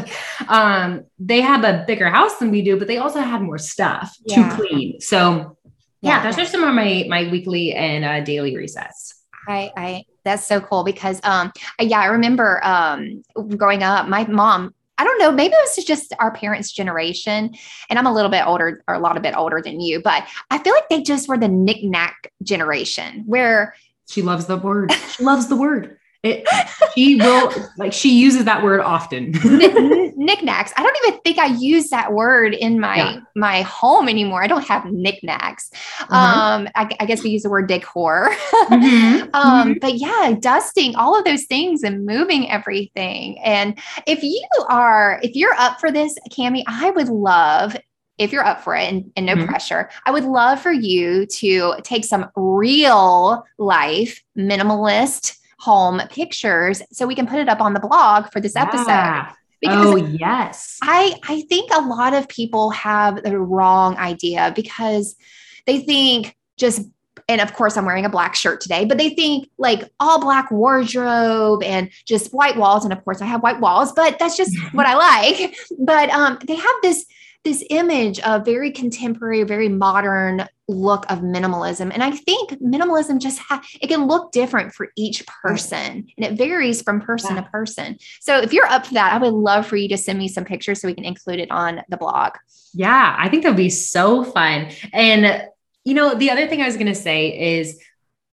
[0.48, 4.16] Um, they have a bigger house than we do, but they also had more stuff
[4.26, 4.50] yeah.
[4.50, 5.02] to clean.
[5.02, 5.58] So
[6.02, 9.14] yeah, yeah, those are some of my my weekly and uh, daily resets.
[9.48, 13.24] I, I that's so cool because um yeah I remember um
[13.58, 17.56] growing up my mom I don't know maybe it was just our parents generation
[17.90, 20.28] and I'm a little bit older or a lot of bit older than you but
[20.52, 23.74] I feel like they just were the knickknack generation where
[24.10, 24.92] she loves the word.
[24.92, 26.48] She loves the word it,
[26.96, 29.32] she will like she uses that word often.
[30.20, 30.74] knickknacks.
[30.76, 33.20] I don't even think I use that word in my yeah.
[33.36, 34.44] my home anymore.
[34.44, 35.72] I don't have knickknacks.
[36.02, 36.14] Mm-hmm.
[36.14, 38.30] Um, I, I, guess we use the word decor.
[38.70, 39.30] Mm-hmm.
[39.34, 39.80] um, mm-hmm.
[39.80, 43.40] but yeah, dusting, all of those things and moving everything.
[43.40, 47.76] And if you are, if you're up for this, Camie, I would love
[48.20, 49.46] if you're up for it and, and no mm-hmm.
[49.46, 57.06] pressure, I would love for you to take some real life minimalist home pictures so
[57.06, 58.64] we can put it up on the blog for this yeah.
[58.64, 59.36] episode.
[59.62, 60.78] Because oh, yes.
[60.82, 65.18] I, I think a lot of people have the wrong idea because
[65.66, 66.82] they think just,
[67.28, 70.50] and of course, I'm wearing a black shirt today, but they think like all black
[70.50, 72.86] wardrobe and just white walls.
[72.86, 75.56] And of course, I have white walls, but that's just what I like.
[75.78, 77.06] But um, they have this
[77.44, 81.92] this image of very contemporary, very modern look of minimalism.
[81.94, 86.34] And I think minimalism just ha- it can look different for each person and it
[86.34, 87.42] varies from person yeah.
[87.42, 87.98] to person.
[88.20, 90.46] So if you're up for that, I would love for you to send me some
[90.46, 92.34] pictures so we can include it on the blog.
[92.74, 94.70] Yeah, I think that'd be so fun.
[94.94, 95.44] And
[95.86, 97.82] you know, the other thing I was going to say is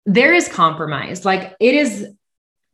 [0.07, 1.25] there is compromise.
[1.25, 2.09] Like it is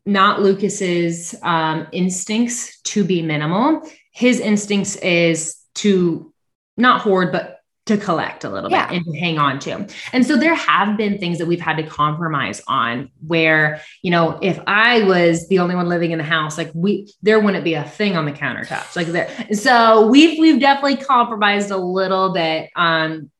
[0.05, 3.81] not Lucas's um, instincts to be minimal.
[4.11, 6.33] His instincts is to
[6.77, 8.87] not hoard, but to collect a little yeah.
[8.87, 9.87] bit and to hang on to.
[10.13, 14.37] And so there have been things that we've had to compromise on where, you know,
[14.43, 17.73] if I was the only one living in the house, like we there wouldn't be
[17.73, 18.95] a thing on the countertops.
[18.95, 19.29] Like there.
[19.53, 22.69] So we've we've definitely compromised a little bit.
[22.75, 23.31] Um,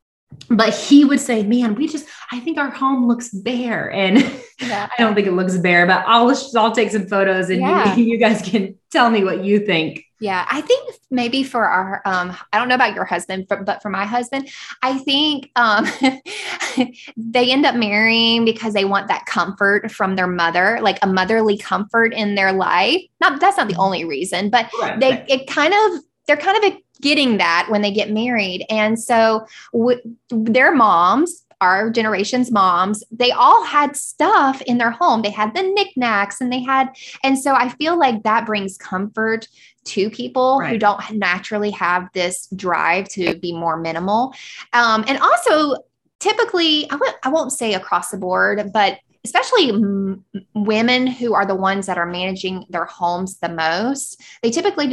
[0.49, 3.91] but he would say, man, we just, I think our home looks bare.
[3.91, 4.19] And
[4.59, 4.89] yeah.
[4.97, 7.95] I don't think it looks bare, but I'll, I'll take some photos and yeah.
[7.95, 10.03] you, you guys can tell me what you think.
[10.21, 13.81] Yeah, I think maybe for our, um, I don't know about your husband, but, but
[13.81, 14.49] for my husband,
[14.81, 15.85] I think um,
[17.17, 21.57] they end up marrying because they want that comfort from their mother, like a motherly
[21.57, 23.01] comfort in their life.
[23.21, 23.81] Not that's not the mm-hmm.
[23.81, 24.99] only reason, but right.
[24.99, 29.45] they it kind of they're kind of getting that when they get married, and so
[29.73, 35.21] w- their moms our generation's moms, they all had stuff in their home.
[35.21, 36.89] They had the knickknacks and they had,
[37.23, 39.47] and so I feel like that brings comfort
[39.85, 40.71] to people right.
[40.71, 44.33] who don't naturally have this drive to be more minimal.
[44.73, 45.83] Um, and also,
[46.19, 51.45] typically, I w- I won't say across the board, but especially m- women who are
[51.45, 54.87] the ones that are managing their homes the most, they typically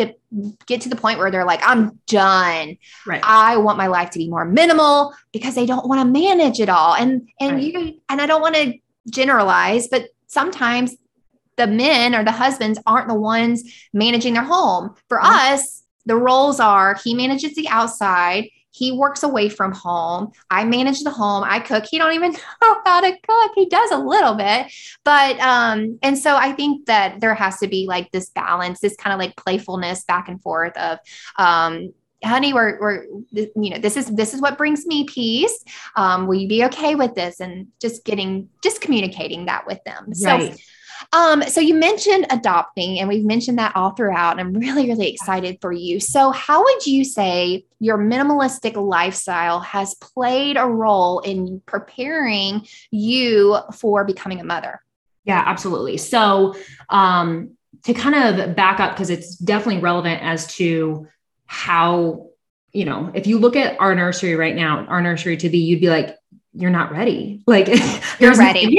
[0.67, 2.77] get to the point where they're like, I'm done.
[3.07, 3.21] Right.
[3.23, 6.69] I want my life to be more minimal because they don't want to manage it
[6.69, 6.95] all.
[6.95, 7.63] And and right.
[7.63, 8.75] you and I don't want to
[9.11, 10.97] generalize, but sometimes
[11.57, 13.63] the men or the husbands aren't the ones
[13.93, 14.95] managing their home.
[15.09, 15.55] For mm-hmm.
[15.55, 20.33] us, the roles are he manages the outside, he works away from home.
[20.51, 21.45] I manage the home.
[21.45, 21.85] I cook.
[21.91, 23.53] He don't even know how to cook.
[23.55, 24.67] He does a little bit,
[25.03, 28.97] but um, and so I think that there has to be like this balance, this
[28.97, 30.99] kind of like playfulness back and forth of
[31.39, 35.63] um, honey we're, we're you know this is this is what brings me peace
[35.97, 40.07] um, will you be okay with this and just getting just communicating that with them
[40.25, 40.55] right.
[40.55, 40.57] so
[41.13, 44.39] um, so you mentioned adopting, and we've mentioned that all throughout.
[44.39, 46.01] And I'm really, really excited for you.
[46.01, 53.59] So, how would you say your minimalistic lifestyle has played a role in preparing you
[53.75, 54.81] for becoming a mother?
[55.25, 55.97] Yeah, absolutely.
[55.97, 56.55] So,
[56.89, 61.07] um, to kind of back up, because it's definitely relevant as to
[61.47, 62.31] how,
[62.73, 65.81] you know, if you look at our nursery right now, our nursery to be, you'd
[65.81, 66.17] be like,
[66.57, 67.43] you're not ready.
[67.47, 67.69] Like
[68.19, 68.79] you're ready.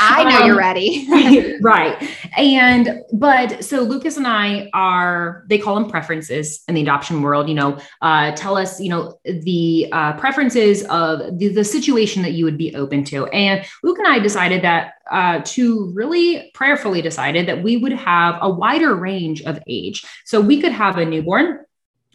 [0.00, 1.58] I know um, you're ready.
[1.62, 2.10] right.
[2.36, 7.48] And, but so Lucas and I are, they call them preferences in the adoption world,
[7.48, 12.32] you know, uh, tell us, you know, the uh, preferences of the, the situation that
[12.32, 13.26] you would be open to.
[13.26, 18.38] And Luke and I decided that uh, to really prayerfully decided that we would have
[18.40, 20.04] a wider range of age.
[20.24, 21.60] So we could have a newborn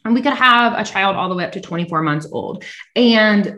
[0.04, 2.64] and we could have a child all the way up to 24 months old.
[2.96, 3.58] And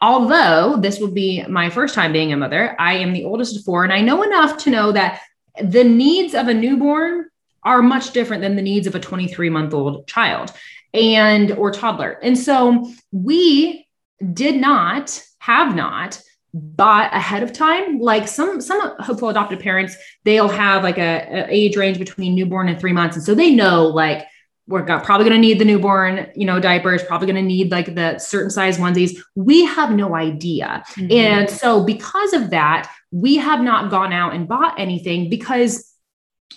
[0.00, 3.64] although this will be my first time being a mother, I am the oldest of
[3.64, 5.20] four, and I know enough to know that
[5.62, 7.26] the needs of a newborn
[7.62, 10.52] are much different than the needs of a 23 month old child
[10.94, 12.18] and or toddler.
[12.22, 13.86] And so we
[14.32, 16.20] did not have not
[16.52, 21.46] bought ahead of time like some some hopeful adopted parents they'll have like a, a
[21.48, 24.26] age range between newborn and three months and so they know like
[24.70, 27.72] we're got, probably going to need the newborn, you know, diapers, probably going to need
[27.72, 29.20] like the certain size onesies.
[29.34, 30.84] We have no idea.
[30.92, 31.12] Mm-hmm.
[31.12, 35.89] And so because of that, we have not gone out and bought anything because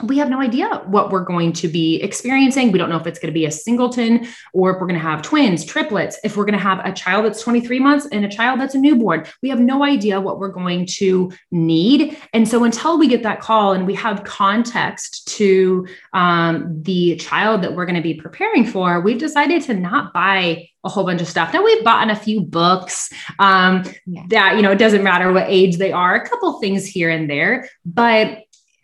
[0.02, 2.72] we have no idea what we're going to be experiencing.
[2.72, 5.08] We don't know if it's going to be a singleton or if we're going to
[5.08, 8.30] have twins, triplets, if we're going to have a child that's 23 months and a
[8.30, 9.26] child that's a newborn.
[9.44, 12.18] We have no idea what we're going to need.
[12.34, 17.62] And so until we get that call and we have context to um, the child
[17.62, 21.22] that we're going to be preparing for, we've decided to not buy a whole bunch
[21.22, 21.54] of stuff.
[21.54, 23.84] Now we've bought a few books um,
[24.28, 27.30] that, you know, it doesn't matter what age they are, a couple things here and
[27.30, 28.44] there, but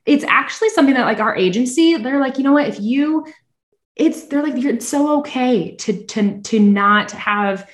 [0.10, 3.26] it's actually something that like our agency, they're like, you know what, if you
[3.95, 7.70] it's they're like it's so okay to to to not have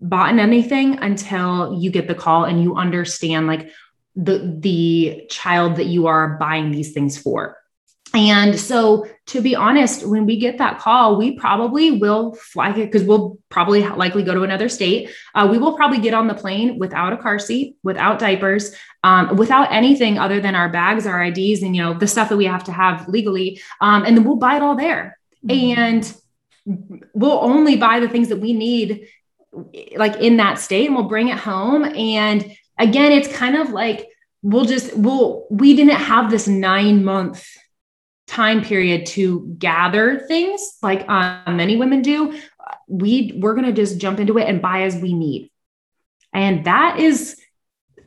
[0.00, 3.70] bought anything until you get the call and you understand like
[4.14, 7.58] the the child that you are buying these things for.
[8.14, 12.86] And so, to be honest, when we get that call, we probably will fly it
[12.86, 15.10] because we'll probably likely go to another state.
[15.34, 19.36] Uh, we will probably get on the plane without a car seat, without diapers, um,
[19.36, 22.46] without anything other than our bags, our IDs, and you know the stuff that we
[22.46, 23.60] have to have legally.
[23.80, 25.78] Um, and then we'll buy it all there, mm-hmm.
[25.78, 26.14] and
[27.12, 29.06] we'll only buy the things that we need,
[29.94, 31.84] like in that state, and we'll bring it home.
[31.84, 34.08] And again, it's kind of like
[34.40, 37.46] we'll just we'll we didn't have this nine month
[38.26, 42.34] time period to gather things like um, many women do
[42.88, 45.50] we we're going to just jump into it and buy as we need
[46.32, 47.38] and that is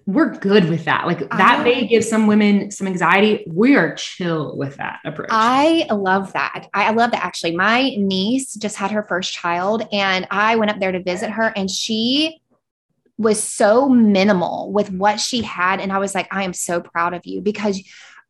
[0.08, 1.06] we're good with that.
[1.06, 3.46] Like that I, may give some women some anxiety.
[3.46, 5.30] We are chill with that approach.
[5.32, 6.68] I love that.
[6.74, 7.56] I love that actually.
[7.56, 11.54] My niece just had her first child and i went up there to visit her
[11.56, 12.40] and she
[13.18, 17.14] was so minimal with what she had and i was like i am so proud
[17.14, 17.82] of you because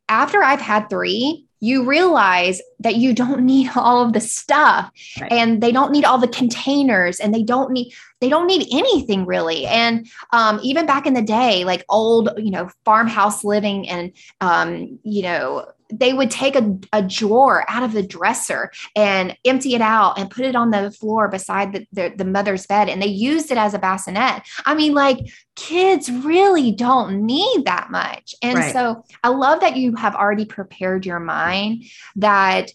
[0.08, 5.32] after i've had three you realize that you don't need all of the stuff right.
[5.32, 9.26] and they don't need all the containers and they don't need they don't need anything
[9.26, 14.12] really and um, even back in the day like old you know farmhouse living and
[14.42, 19.76] um, you know they would take a, a drawer out of the dresser and empty
[19.76, 23.02] it out and put it on the floor beside the, the, the, mother's bed and
[23.02, 24.44] they used it as a bassinet.
[24.66, 25.20] I mean like
[25.56, 28.36] kids really don't need that much.
[28.42, 28.74] And right.
[28.74, 31.84] so i love that you have already prepared your mind
[32.18, 32.72] that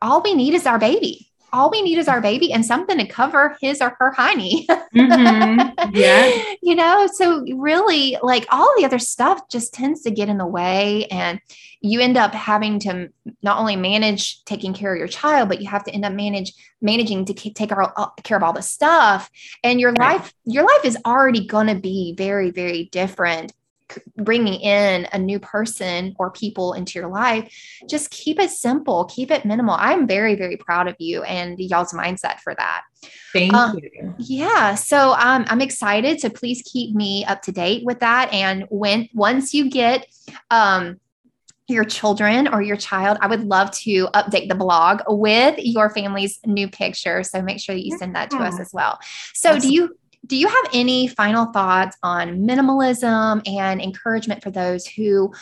[0.00, 3.06] all we need is our baby all we need is our baby and something to
[3.06, 4.66] cover his or her hiney.
[4.66, 5.90] mm-hmm.
[5.94, 6.42] Yeah.
[6.62, 10.46] you know, so really, like all the other stuff just tends to get in the
[10.46, 11.06] way.
[11.06, 11.40] And
[11.80, 13.08] you end up having to
[13.42, 16.52] not only manage taking care of your child, but you have to end up manage
[16.80, 19.30] managing to take care of all the stuff.
[19.62, 20.20] And your right.
[20.20, 23.52] life, your life is already going to be very, very different
[24.16, 27.52] bringing in a new person or people into your life,
[27.88, 29.76] just keep it simple, keep it minimal.
[29.78, 32.82] I'm very, very proud of you and y'all's mindset for that.
[33.32, 34.14] Thank um, you.
[34.18, 34.74] Yeah.
[34.74, 36.20] So um, I'm excited.
[36.20, 38.32] So please keep me up to date with that.
[38.32, 40.06] And when once you get
[40.50, 41.00] um,
[41.68, 46.38] your children or your child, I would love to update the blog with your family's
[46.44, 47.22] new picture.
[47.22, 48.98] So make sure that you send that to us as well.
[49.34, 49.96] So do you
[50.26, 55.32] do you have any final thoughts on minimalism and encouragement for those who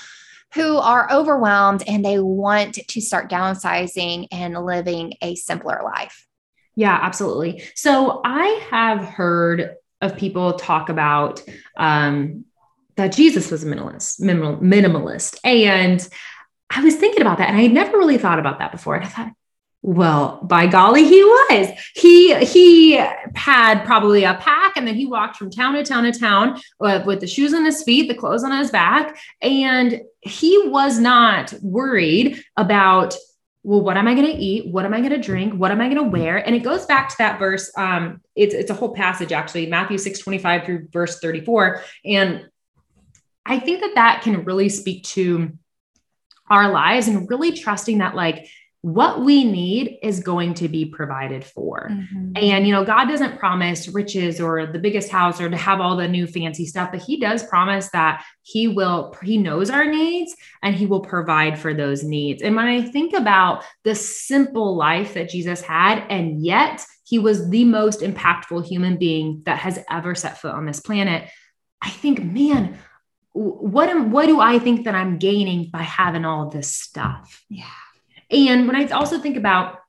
[0.55, 6.26] who are overwhelmed and they want to start downsizing and living a simpler life?
[6.74, 7.62] Yeah, absolutely.
[7.76, 11.43] So I have heard of people talk about
[11.76, 12.47] um,
[12.97, 16.09] that Jesus was a minimalist, minimal, minimalist, and
[16.70, 18.95] I was thinking about that, and I had never really thought about that before.
[18.95, 19.33] And I thought,
[19.83, 21.68] well, by golly, he was.
[21.95, 22.93] He he
[23.35, 27.20] had probably a pack, and then he walked from town to town to town with
[27.20, 32.43] the shoes on his feet, the clothes on his back, and he was not worried
[32.57, 33.16] about.
[33.62, 34.72] Well, what am I going to eat?
[34.72, 35.53] What am I going to drink?
[35.53, 36.39] What am I going to wear?
[36.39, 37.70] And it goes back to that verse.
[37.76, 41.83] Um, it's it's a whole passage actually, Matthew six twenty five through verse thirty four,
[42.05, 42.47] and
[43.47, 45.53] I think that that can really speak to
[46.51, 48.49] our lives and really trusting that like
[48.83, 51.91] what we need is going to be provided for.
[51.91, 52.33] Mm-hmm.
[52.37, 55.97] And, you know, God doesn't promise riches or the biggest house or to have all
[55.97, 60.35] the new fancy stuff, but He does promise that He will, He knows our needs
[60.62, 62.43] and He will provide for those needs.
[62.43, 67.51] And when I think about the simple life that Jesus had, and yet He was
[67.51, 71.28] the most impactful human being that has ever set foot on this planet,
[71.83, 72.78] I think, man,
[73.33, 77.45] what am what do I think that I'm gaining by having all this stuff?
[77.49, 77.64] Yeah.
[78.31, 79.81] And when I also think about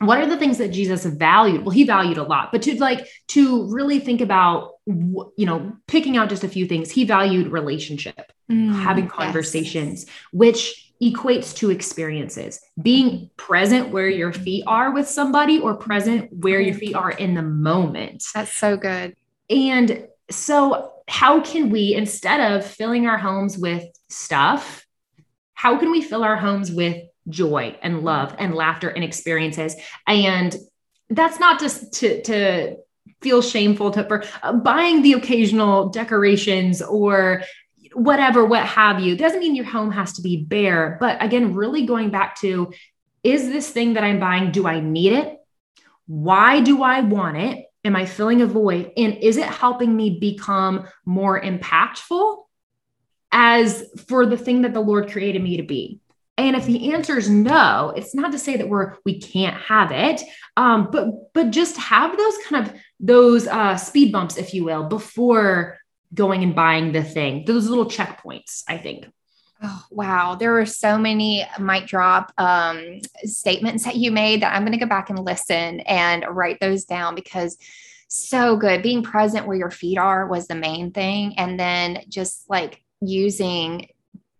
[0.00, 1.62] what are the things that Jesus valued?
[1.62, 6.16] Well, he valued a lot, but to like to really think about, you know, picking
[6.16, 10.14] out just a few things, he valued relationship, mm, having conversations, yes.
[10.32, 16.60] which equates to experiences, being present where your feet are with somebody or present where
[16.60, 18.24] your feet are in the moment.
[18.34, 19.16] That's so good.
[19.50, 24.86] And so, how can we, instead of filling our homes with stuff,
[25.54, 29.76] how can we fill our homes with joy and love and laughter and experiences.
[30.06, 30.56] And
[31.10, 32.76] that's not just to, to
[33.20, 37.42] feel shameful to, for uh, buying the occasional decorations or
[37.94, 39.16] whatever, what have you.
[39.16, 40.96] Doesn't mean your home has to be bare.
[41.00, 42.72] But again, really going back to
[43.24, 45.38] is this thing that I'm buying, do I need it?
[46.06, 47.66] Why do I want it?
[47.84, 48.92] Am I filling a void?
[48.96, 52.44] And is it helping me become more impactful
[53.32, 56.00] as for the thing that the Lord created me to be?
[56.38, 59.90] And if the answer is no, it's not to say that we're we can't have
[59.90, 60.22] it,
[60.56, 64.84] um, but but just have those kind of those uh, speed bumps, if you will,
[64.84, 65.78] before
[66.14, 67.44] going and buying the thing.
[67.44, 69.06] Those little checkpoints, I think.
[69.60, 70.36] Oh, wow.
[70.36, 74.78] There were so many mic drop um, statements that you made that I'm going to
[74.78, 77.58] go back and listen and write those down because
[78.06, 78.82] so good.
[78.82, 81.34] Being present where your feet are was the main thing.
[81.36, 83.88] And then just like using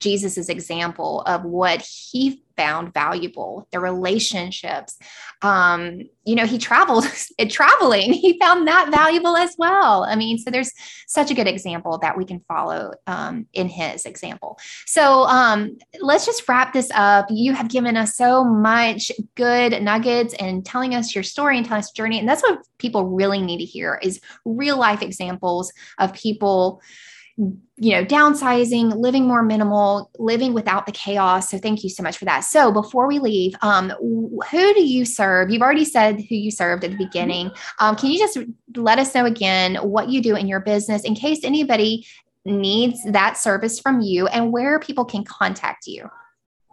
[0.00, 4.98] Jesus's example of what he found valuable, the relationships.
[5.42, 7.06] Um, you know, he traveled
[7.48, 10.02] traveling, he found that valuable as well.
[10.02, 10.72] I mean, so there's
[11.06, 14.58] such a good example that we can follow um, in his example.
[14.86, 17.26] So um, let's just wrap this up.
[17.30, 21.80] You have given us so much good nuggets and telling us your story and telling
[21.80, 22.18] us journey.
[22.18, 26.82] And that's what people really need to hear is real life examples of people
[27.38, 31.48] you know, downsizing, living more minimal, living without the chaos.
[31.48, 32.40] So thank you so much for that.
[32.40, 35.50] So before we leave, um, who do you serve?
[35.50, 37.52] You've already said who you served at the beginning.
[37.78, 38.38] Um, can you just
[38.76, 42.04] let us know again what you do in your business in case anybody
[42.44, 46.10] needs that service from you and where people can contact you?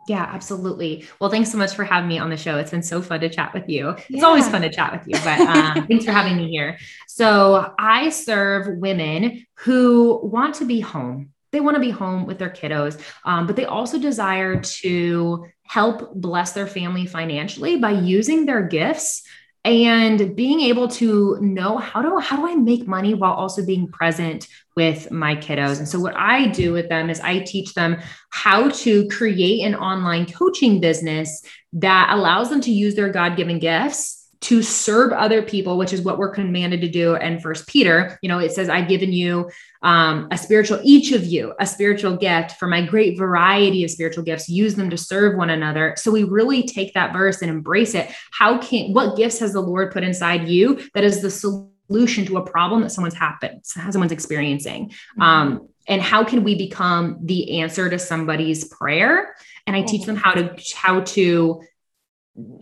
[0.07, 1.07] Yeah, absolutely.
[1.19, 2.57] Well, thanks so much for having me on the show.
[2.57, 3.89] It's been so fun to chat with you.
[3.89, 4.23] It's yeah.
[4.23, 6.77] always fun to chat with you, but um, thanks for having me here.
[7.07, 11.31] So, I serve women who want to be home.
[11.51, 16.13] They want to be home with their kiddos, um, but they also desire to help
[16.13, 19.23] bless their family financially by using their gifts
[19.63, 23.87] and being able to know how do how do I make money while also being
[23.87, 25.79] present with my kiddos.
[25.79, 27.97] And so what I do with them is I teach them
[28.29, 34.23] how to create an online coaching business that allows them to use their God-given gifts
[34.41, 37.15] to serve other people, which is what we're commanded to do.
[37.15, 39.49] And First Peter, you know, it says, "I've given you
[39.81, 44.23] um, a spiritual, each of you, a spiritual gift for my great variety of spiritual
[44.23, 44.49] gifts.
[44.49, 48.11] Use them to serve one another." So we really take that verse and embrace it.
[48.31, 52.37] How can what gifts has the Lord put inside you that is the solution to
[52.37, 54.89] a problem that someone's happened, someone's experiencing?
[54.89, 55.21] Mm-hmm.
[55.21, 59.35] Um, and how can we become the answer to somebody's prayer?
[59.67, 60.13] And I teach mm-hmm.
[60.13, 61.61] them how to how to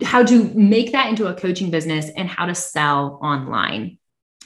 [0.04, 3.98] how to make that into a coaching business and how to sell online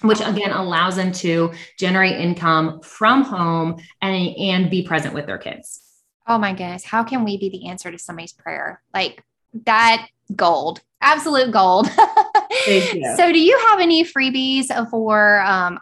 [0.03, 5.39] which again allows them to generate income from home and, and be present with their
[5.39, 5.83] kids.
[6.27, 6.85] Oh my goodness.
[6.85, 8.83] How can we be the answer to somebody's prayer?
[8.93, 9.25] Like
[9.65, 11.87] that gold, absolute gold.
[13.17, 15.79] so, do you have any freebies for um,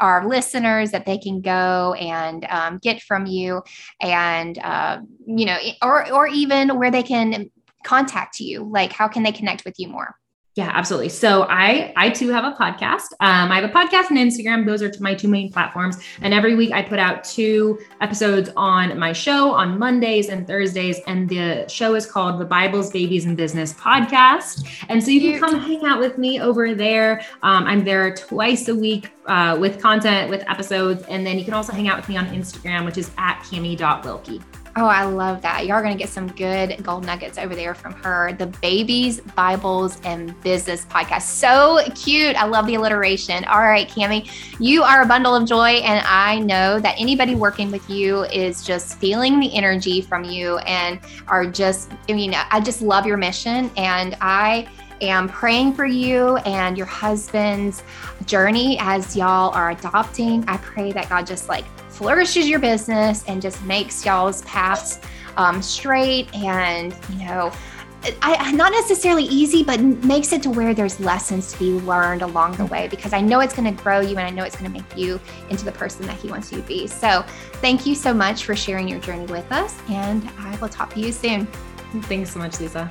[0.00, 3.62] our listeners that they can go and um, get from you
[4.00, 7.50] and, uh, you know, or, or even where they can
[7.84, 8.64] contact you?
[8.64, 10.14] Like, how can they connect with you more?
[10.58, 11.10] Yeah, absolutely.
[11.10, 13.12] So I I too have a podcast.
[13.20, 14.66] Um, I have a podcast and Instagram.
[14.66, 15.98] Those are my two main platforms.
[16.20, 20.98] And every week I put out two episodes on my show on Mondays and Thursdays.
[21.06, 24.68] And the show is called the Bibles, Babies, and Business Podcast.
[24.88, 27.20] And so you can come hang out with me over there.
[27.44, 31.54] Um, I'm there twice a week uh, with content, with episodes, and then you can
[31.54, 34.42] also hang out with me on Instagram, which is at cami.wilkie.
[34.80, 35.66] Oh, I love that.
[35.66, 38.32] Y'all are going to get some good gold nuggets over there from her.
[38.34, 41.22] The Babies, Bibles, and Business podcast.
[41.22, 42.36] So cute.
[42.36, 43.44] I love the alliteration.
[43.46, 45.80] All right, Camie, you are a bundle of joy.
[45.80, 50.58] And I know that anybody working with you is just feeling the energy from you
[50.58, 53.72] and are just, I mean, I just love your mission.
[53.76, 54.68] And I,
[55.00, 57.82] am praying for you and your husband's
[58.26, 60.44] journey as y'all are adopting.
[60.48, 61.64] I pray that God just like
[61.98, 65.00] flourishes your business and just makes y'all's paths
[65.36, 67.52] um, straight and, you know,
[68.22, 72.52] I, not necessarily easy, but makes it to where there's lessons to be learned along
[72.52, 74.72] the way because I know it's going to grow you and I know it's going
[74.72, 75.20] to make you
[75.50, 76.86] into the person that He wants you to be.
[76.86, 77.22] So,
[77.54, 81.00] thank you so much for sharing your journey with us, and I will talk to
[81.00, 81.46] you soon.
[82.02, 82.88] Thanks so much, Lisa.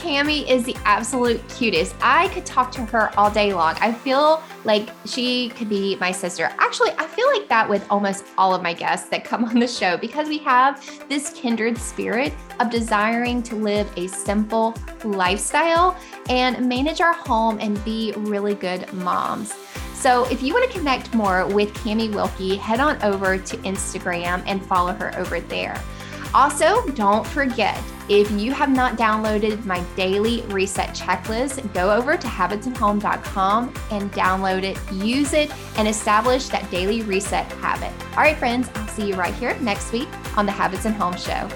[0.00, 1.94] Camie is the absolute cutest.
[2.00, 3.74] I could talk to her all day long.
[3.80, 6.50] I feel like she could be my sister.
[6.58, 9.68] Actually, I feel like that with almost all of my guests that come on the
[9.68, 14.74] show because we have this kindred spirit of desiring to live a simple
[15.04, 15.94] lifestyle
[16.30, 19.52] and manage our home and be really good moms.
[19.92, 24.42] So, if you want to connect more with Camie Wilkie, head on over to Instagram
[24.46, 25.78] and follow her over there.
[26.32, 27.78] Also, don't forget
[28.10, 34.64] if you have not downloaded my daily reset checklist, go over to habitsandhome.com and download
[34.64, 35.48] it, use it,
[35.78, 37.92] and establish that daily reset habit.
[38.16, 41.16] All right, friends, I'll see you right here next week on the Habits and Home
[41.16, 41.48] Show.